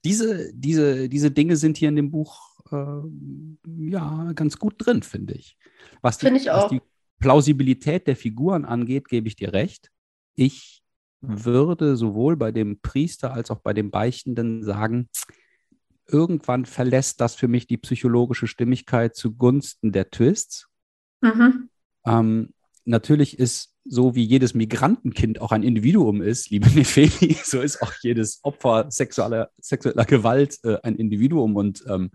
[0.04, 5.34] diese, diese, diese Dinge sind hier in dem Buch äh, ja ganz gut drin, finde
[5.34, 5.56] ich.
[6.02, 6.82] Was die, ich was die
[7.18, 9.90] Plausibilität der Figuren angeht, gebe ich dir recht.
[10.34, 10.82] Ich
[11.20, 15.08] würde sowohl bei dem Priester als auch bei dem Beichtenden sagen,
[16.08, 20.68] irgendwann verlässt das für mich die psychologische Stimmigkeit zugunsten der Twists.
[21.20, 21.68] Mhm.
[22.04, 22.54] Ähm,
[22.84, 27.92] natürlich ist so wie jedes Migrantenkind auch ein Individuum ist, liebe Nefeli, so ist auch
[28.02, 32.10] jedes Opfer sexueller, sexueller Gewalt äh, ein Individuum und ähm,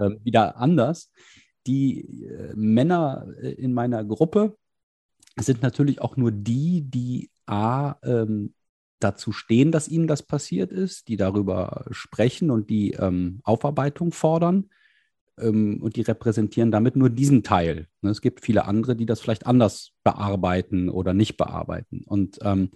[0.00, 1.10] äh, wieder anders.
[1.66, 4.56] Die äh, Männer äh, in meiner Gruppe
[5.38, 8.54] sind natürlich auch nur die, die A, ähm,
[8.98, 14.70] dazu stehen, dass ihnen das passiert ist, die darüber sprechen und die ähm, Aufarbeitung fordern.
[15.38, 17.88] Ähm, und die repräsentieren damit nur diesen Teil.
[18.00, 22.02] Ne, es gibt viele andere, die das vielleicht anders bearbeiten oder nicht bearbeiten.
[22.06, 22.70] Und ähm,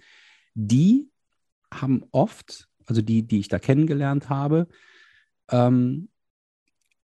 [0.53, 1.09] die
[1.73, 4.67] haben oft, also die, die ich da kennengelernt habe,
[5.49, 6.09] ähm,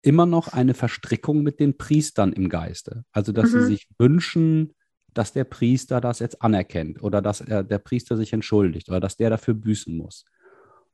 [0.04, 3.04] immer noch eine Verstrickung mit den Priestern im Geiste.
[3.12, 3.60] Also, dass mhm.
[3.60, 4.72] sie sich wünschen,
[5.12, 9.16] dass der Priester das jetzt anerkennt oder dass er, der Priester sich entschuldigt oder dass
[9.16, 10.24] der dafür büßen muss.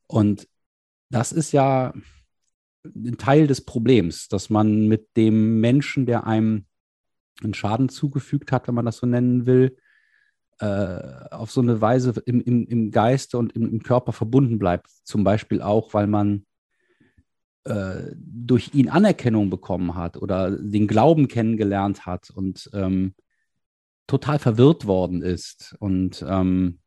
[0.07, 0.47] Und
[1.09, 1.93] das ist ja
[2.85, 6.65] ein Teil des Problems, dass man mit dem Menschen, der einem
[7.43, 9.77] einen Schaden zugefügt hat, wenn man das so nennen will,
[10.59, 14.91] äh, auf so eine Weise im, im, im Geiste und im, im, Körper verbunden bleibt.
[15.03, 16.45] Zum Beispiel auch, weil man
[17.63, 23.13] äh, durch ihn Anerkennung bekommen hat oder den Glauben kennengelernt hat und ähm,
[24.07, 26.79] total verwirrt worden ist und ähm,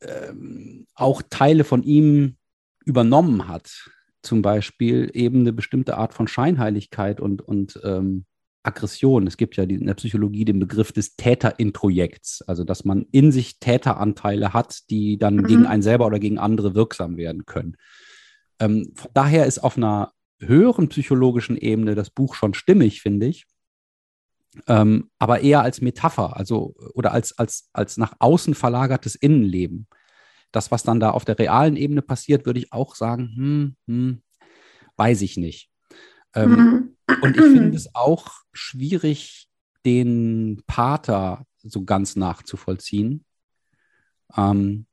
[0.00, 2.36] ähm, auch Teile von ihm
[2.84, 3.90] übernommen hat.
[4.22, 8.24] Zum Beispiel eben eine bestimmte Art von Scheinheiligkeit und, und ähm,
[8.62, 9.26] Aggression.
[9.26, 13.58] Es gibt ja in der Psychologie den Begriff des Täterintrojekts, also dass man in sich
[13.58, 15.46] Täteranteile hat, die dann mhm.
[15.46, 17.76] gegen einen selber oder gegen andere wirksam werden können.
[18.58, 23.46] Ähm, von daher ist auf einer höheren psychologischen Ebene das Buch schon stimmig, finde ich.
[24.66, 29.86] Ähm, aber eher als Metapher, also oder als, als, als nach außen verlagertes Innenleben.
[30.50, 34.22] Das, was dann da auf der realen Ebene passiert, würde ich auch sagen, hm, hm,
[34.96, 35.70] weiß ich nicht.
[36.34, 36.96] Ähm, mhm.
[37.22, 39.48] Und ich finde es auch schwierig,
[39.84, 43.24] den Pater so ganz nachzuvollziehen,
[44.36, 44.86] ähm,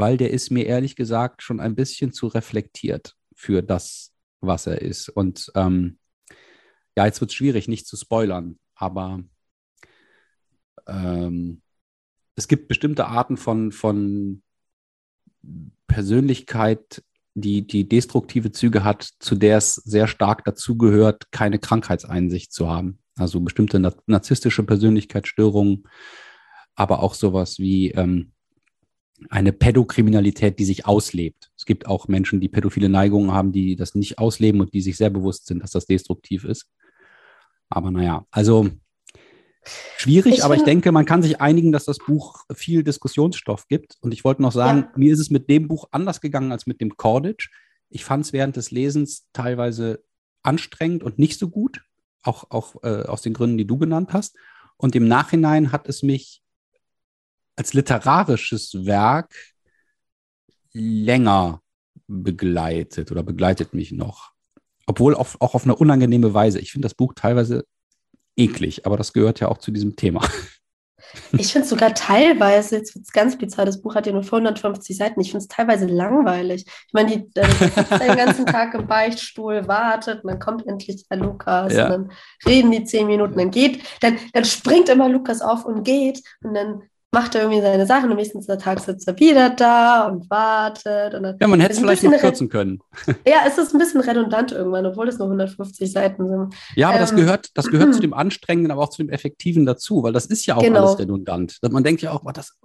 [0.00, 4.80] weil der ist mir ehrlich gesagt schon ein bisschen zu reflektiert für das, was er
[4.80, 5.10] ist.
[5.10, 5.98] Und ähm,
[6.96, 9.22] ja, jetzt wird es schwierig, nicht zu spoilern, aber
[10.86, 11.60] ähm,
[12.34, 14.42] es gibt bestimmte Arten von, von
[15.86, 22.70] Persönlichkeit, die, die destruktive Züge hat, zu der es sehr stark dazugehört, keine Krankheitseinsicht zu
[22.70, 23.00] haben.
[23.16, 25.86] Also bestimmte narzisstische Persönlichkeitsstörungen,
[26.74, 28.32] aber auch sowas wie ähm,
[29.28, 31.50] eine Pädokriminalität, die sich auslebt.
[31.56, 34.96] Es gibt auch Menschen, die pädophile Neigungen haben, die das nicht ausleben und die sich
[34.96, 36.66] sehr bewusst sind, dass das destruktiv ist.
[37.68, 38.70] Aber naja, also
[39.98, 43.98] Schwierig, ich aber ich denke, man kann sich einigen, dass das Buch viel Diskussionsstoff gibt.
[44.00, 44.92] Und ich wollte noch sagen, ja.
[44.96, 47.50] mir ist es mit dem Buch anders gegangen als mit dem Cordage.
[47.90, 50.02] Ich fand es während des Lesens teilweise
[50.42, 51.82] anstrengend und nicht so gut,
[52.22, 54.36] auch, auch äh, aus den Gründen, die du genannt hast.
[54.78, 56.42] Und im Nachhinein hat es mich
[57.60, 59.34] als literarisches Werk
[60.72, 61.60] länger
[62.06, 64.32] begleitet oder begleitet mich noch.
[64.86, 66.58] Obwohl auf, auch auf eine unangenehme Weise.
[66.58, 67.66] Ich finde das Buch teilweise
[68.34, 70.26] eklig, aber das gehört ja auch zu diesem Thema.
[71.32, 74.22] Ich finde es sogar teilweise, jetzt wird es ganz bizarr, das Buch hat ja nur
[74.22, 76.64] 450 Seiten, ich finde es teilweise langweilig.
[76.66, 81.72] Ich meine, die der den ganzen Tag im Beichtstuhl, wartet, dann kommt endlich der Lukas
[81.72, 81.84] ja.
[81.84, 82.12] und dann
[82.46, 86.54] reden die zehn Minuten, dann geht, dann, dann springt immer Lukas auf und geht und
[86.54, 86.82] dann
[87.12, 91.14] macht er irgendwie seine Sachen und nächsten Tag sitzt er wieder da und wartet.
[91.14, 92.80] Und ja, man hätte es vielleicht noch kürzen können.
[93.26, 96.54] Ja, es ist ein bisschen redundant irgendwann, obwohl es nur 150 Seiten sind.
[96.74, 99.66] Ja, aber ähm, das gehört, das gehört zu dem Anstrengenden, aber auch zu dem Effektiven
[99.66, 100.80] dazu, weil das ist ja auch genau.
[100.80, 101.58] alles redundant.
[101.62, 102.58] Man denkt ja auch, das,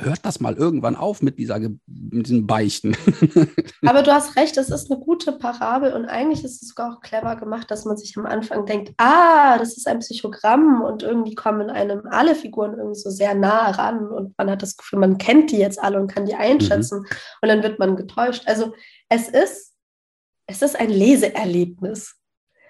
[0.00, 2.96] hört das mal irgendwann auf mit, dieser, mit diesen Beichten.
[3.86, 7.00] aber du hast recht, es ist eine gute Parabel und eigentlich ist es sogar auch
[7.00, 11.34] clever gemacht, dass man sich am Anfang denkt, ah, das ist ein Psychogramm und irgendwie
[11.34, 15.18] kommen einem alle Figuren irgendwie so sehr nah an und man hat das Gefühl, man
[15.18, 17.06] kennt die jetzt alle und kann die einschätzen mhm.
[17.42, 18.44] und dann wird man getäuscht.
[18.46, 18.74] Also
[19.08, 19.74] es ist,
[20.46, 22.16] es ist ein Leseerlebnis.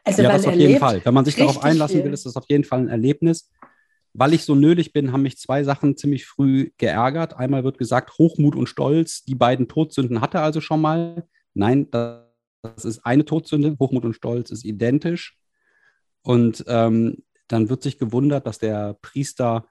[0.04, 1.00] Also ja, das auf jeden Fall.
[1.04, 2.04] Wenn man sich darauf einlassen viel.
[2.04, 3.50] will, ist das auf jeden Fall ein Erlebnis.
[4.16, 7.34] Weil ich so nölig bin, haben mich zwei Sachen ziemlich früh geärgert.
[7.34, 11.26] Einmal wird gesagt, Hochmut und Stolz, die beiden Todsünden hatte er also schon mal.
[11.54, 13.76] Nein, das ist eine Todsünde.
[13.80, 15.36] Hochmut und Stolz ist identisch.
[16.22, 19.66] Und ähm, dann wird sich gewundert, dass der Priester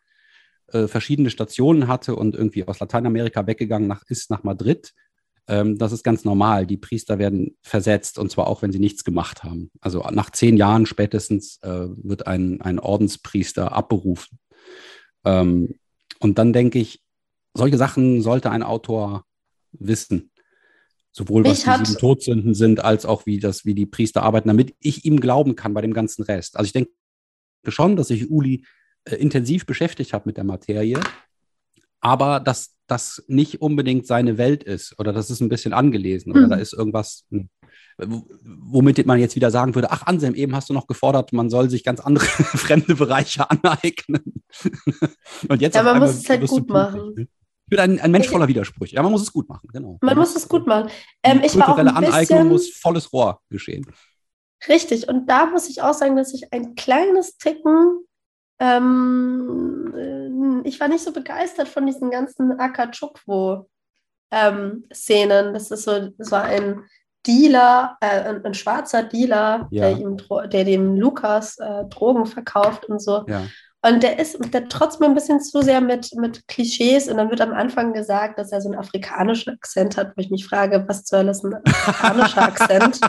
[0.73, 4.93] äh, verschiedene Stationen hatte und irgendwie aus Lateinamerika weggegangen nach, ist nach Madrid.
[5.47, 6.65] Ähm, das ist ganz normal.
[6.65, 9.71] Die Priester werden versetzt und zwar auch, wenn sie nichts gemacht haben.
[9.81, 14.39] Also nach zehn Jahren spätestens äh, wird ein, ein Ordenspriester abberufen.
[15.25, 15.75] Ähm,
[16.19, 17.01] und dann denke ich,
[17.53, 19.25] solche Sachen sollte ein Autor
[19.71, 20.31] wissen.
[21.11, 24.73] Sowohl was die sieben Todsünden sind, als auch wie das, wie die Priester arbeiten, damit
[24.79, 26.57] ich ihm glauben kann bei dem ganzen Rest.
[26.57, 26.91] Also ich denke
[27.67, 28.65] schon, dass sich Uli
[29.05, 30.99] äh, intensiv beschäftigt habe mit der Materie,
[32.01, 36.47] aber dass das nicht unbedingt seine Welt ist oder das ist ein bisschen angelesen oder
[36.47, 36.49] mhm.
[36.49, 37.49] da ist irgendwas, hm,
[37.97, 41.69] womit man jetzt wieder sagen würde, ach Anselm, eben hast du noch gefordert, man soll
[41.69, 44.43] sich ganz andere fremde Bereiche aneignen.
[45.47, 47.13] Und jetzt ja, man muss es halt gut machen.
[47.15, 47.27] Ne?
[47.65, 48.95] Ich bin ein, ein Mensch voller Widersprüche.
[48.95, 49.97] Ja, man muss es gut machen, genau.
[50.01, 50.89] Man muss es gut machen.
[51.23, 53.85] Ähm, ich kulturelle war auch ein Aneignung muss volles Rohr geschehen.
[54.67, 55.07] Richtig.
[55.07, 58.05] Und da muss ich auch sagen, dass ich ein kleines Ticken
[58.63, 63.67] ähm, ich war nicht so begeistert von diesen ganzen Akachukwu-Szenen.
[64.31, 66.83] Ähm, das ist so, war ein
[67.27, 69.89] Dealer, äh, ein, ein, schwarzer Dealer, ja.
[69.89, 70.15] der, ihm,
[70.51, 73.25] der dem Lukas äh, Drogen verkauft und so.
[73.27, 73.43] Ja.
[73.85, 77.41] Und der ist, der trotzdem ein bisschen zu sehr mit, mit Klischees und dann wird
[77.41, 81.03] am Anfang gesagt, dass er so einen afrikanischen Akzent hat, wo ich mich frage, was
[81.03, 83.01] zur Hölle ist ein afrikanischer Akzent?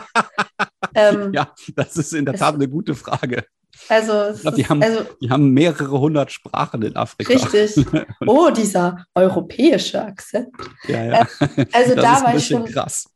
[0.95, 3.45] ähm, ja, das ist in der Tat eine gute Frage.
[3.89, 7.33] Also, ich glaub, die, haben, also, die haben mehrere hundert Sprachen in Afrika.
[7.33, 7.85] Richtig.
[8.27, 10.49] Oh, dieser europäische Akzent.
[10.87, 11.27] Ja, ja.
[11.39, 13.09] Äh, also das da ist war ich schon krass.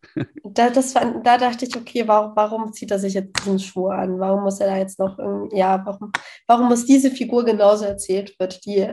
[0.44, 3.88] Da, das war, da dachte ich, okay, warum, warum zieht er sich jetzt diesen Schuh
[3.88, 4.20] an?
[4.20, 6.12] Warum muss er da jetzt noch irgendwie, ja, warum,
[6.48, 8.92] warum muss diese Figur genauso erzählt wird, die,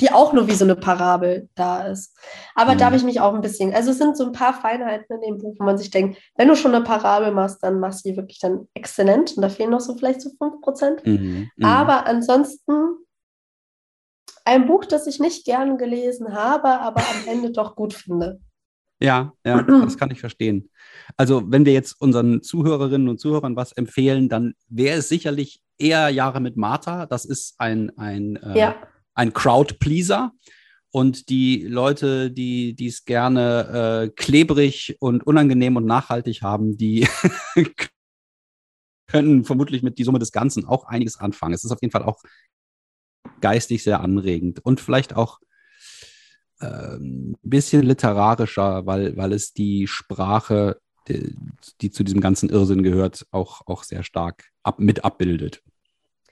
[0.00, 2.16] die auch nur wie so eine Parabel da ist?
[2.54, 2.78] Aber mhm.
[2.78, 5.20] da habe ich mich auch ein bisschen, also es sind so ein paar Feinheiten in
[5.22, 8.10] dem Buch, wo man sich denkt, wenn du schon eine Parabel machst, dann machst du
[8.10, 11.08] sie wirklich dann exzellent und da fehlen noch so vielleicht so 5%.
[11.08, 11.50] Mhm.
[11.56, 11.64] Mhm.
[11.64, 12.96] Aber ansonsten
[14.44, 18.40] ein Buch, das ich nicht gern gelesen habe, aber am Ende doch gut finde.
[19.00, 20.70] Ja, ja, das kann ich verstehen.
[21.16, 26.08] Also, wenn wir jetzt unseren Zuhörerinnen und Zuhörern was empfehlen, dann wäre es sicherlich eher
[26.08, 27.06] Jahre mit Martha.
[27.06, 28.76] Das ist ein, ein, äh, ja.
[29.16, 30.32] Ein Crowd-Pleaser.
[30.90, 37.06] Und die Leute, die es gerne äh, klebrig und unangenehm und nachhaltig haben, die
[39.06, 41.54] können vermutlich mit die Summe des Ganzen auch einiges anfangen.
[41.54, 42.22] Es ist auf jeden Fall auch
[43.40, 45.40] geistig sehr anregend und vielleicht auch
[46.58, 51.34] ein ähm, bisschen literarischer, weil, weil es die Sprache, die,
[51.82, 55.62] die, zu diesem ganzen Irrsinn gehört, auch, auch sehr stark ab, mit abbildet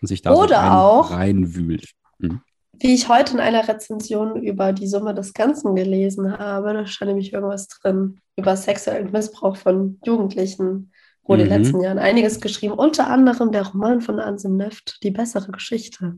[0.00, 1.90] und sich da Oder so rein, auch, reinwühlt.
[2.20, 2.40] Hm.
[2.80, 7.10] Wie ich heute in einer Rezension über die Summe des Ganzen gelesen habe, da stand
[7.10, 10.92] nämlich irgendwas drin über sexuellen Missbrauch von Jugendlichen.
[11.26, 11.50] Wurde mhm.
[11.50, 15.52] in den letzten Jahren einiges geschrieben, unter anderem der Roman von Anselm Neft, Die bessere
[15.52, 16.16] Geschichte.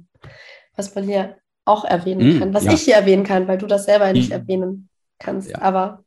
[0.75, 2.73] Was man hier auch erwähnen mm, kann, was ja.
[2.73, 4.33] ich hier erwähnen kann, weil du das selber nicht mm.
[4.33, 4.89] erwähnen
[5.19, 5.51] kannst.
[5.51, 5.61] Ja.
[5.63, 6.05] Aber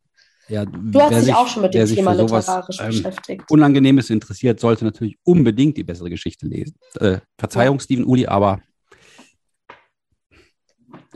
[0.47, 3.51] ja, du hast dich sich, auch schon mit dem Thema literarisch ähm, beschäftigt.
[3.51, 6.75] Unangenehmes interessiert, sollte natürlich unbedingt die bessere Geschichte lesen.
[6.99, 7.79] Äh, Verzeihung.
[7.79, 8.59] Steven Uli, aber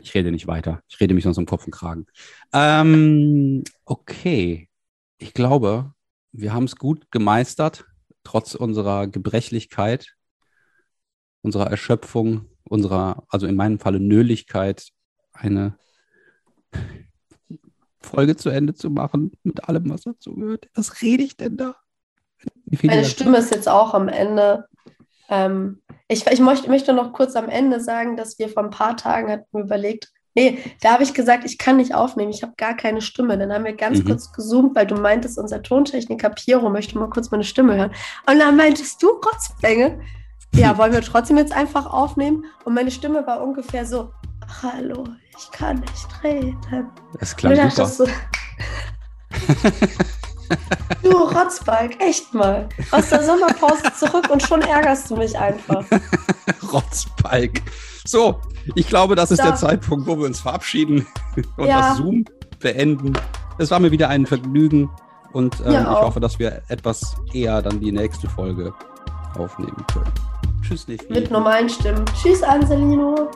[0.03, 0.81] ich rede nicht weiter.
[0.89, 2.05] Ich rede mich sonst um Kopf und Kragen.
[2.51, 4.69] Ähm, okay.
[5.17, 5.93] Ich glaube,
[6.33, 7.85] wir haben es gut gemeistert,
[8.23, 10.15] trotz unserer Gebrechlichkeit,
[11.41, 14.89] unserer Erschöpfung, unserer, also in meinem Falle Nöligkeit,
[15.31, 15.77] eine
[18.01, 20.69] Folge zu Ende zu machen mit allem, was dazu gehört.
[20.73, 21.75] Was rede ich denn da?
[22.81, 24.67] Meine Stimme ist jetzt auch am Ende.
[25.30, 28.97] Ähm, ich ich möchte, möchte noch kurz am Ende sagen, dass wir vor ein paar
[28.97, 32.76] Tagen hatten überlegt, nee, da habe ich gesagt, ich kann nicht aufnehmen, ich habe gar
[32.76, 33.38] keine Stimme.
[33.38, 34.05] Dann haben wir ganz mhm.
[34.05, 37.91] kurz gezoomt, weil du meintest, unser Tontechniker Piero möchte mal kurz meine Stimme hören.
[38.28, 39.99] Und dann meintest du, Rotzbänge,
[40.55, 42.45] ja, wollen wir trotzdem jetzt einfach aufnehmen?
[42.63, 44.11] Und meine Stimme war ungefähr so,
[44.61, 45.03] hallo,
[45.38, 46.89] ich kann nicht reden.
[47.19, 47.88] Das klang super.
[47.88, 48.05] So,
[51.03, 52.67] du Rotzbalg, echt mal.
[52.91, 55.83] Aus der Sommerpause zurück und schon ärgerst du mich einfach.
[56.71, 57.61] Rotzbalg.
[58.05, 58.41] So,
[58.75, 59.47] ich glaube, das ist da.
[59.47, 61.05] der Zeitpunkt, wo wir uns verabschieden
[61.57, 61.89] und ja.
[61.89, 62.25] das Zoom
[62.59, 63.13] beenden.
[63.57, 64.89] Es war mir wieder ein Vergnügen
[65.31, 68.73] und ähm, ja, ich hoffe, dass wir etwas eher dann die nächste Folge
[69.37, 70.11] aufnehmen können.
[70.61, 71.11] Tschüss, Nefi.
[71.11, 72.05] Mit normalen Stimmen.
[72.21, 73.29] Tschüss, Anselino.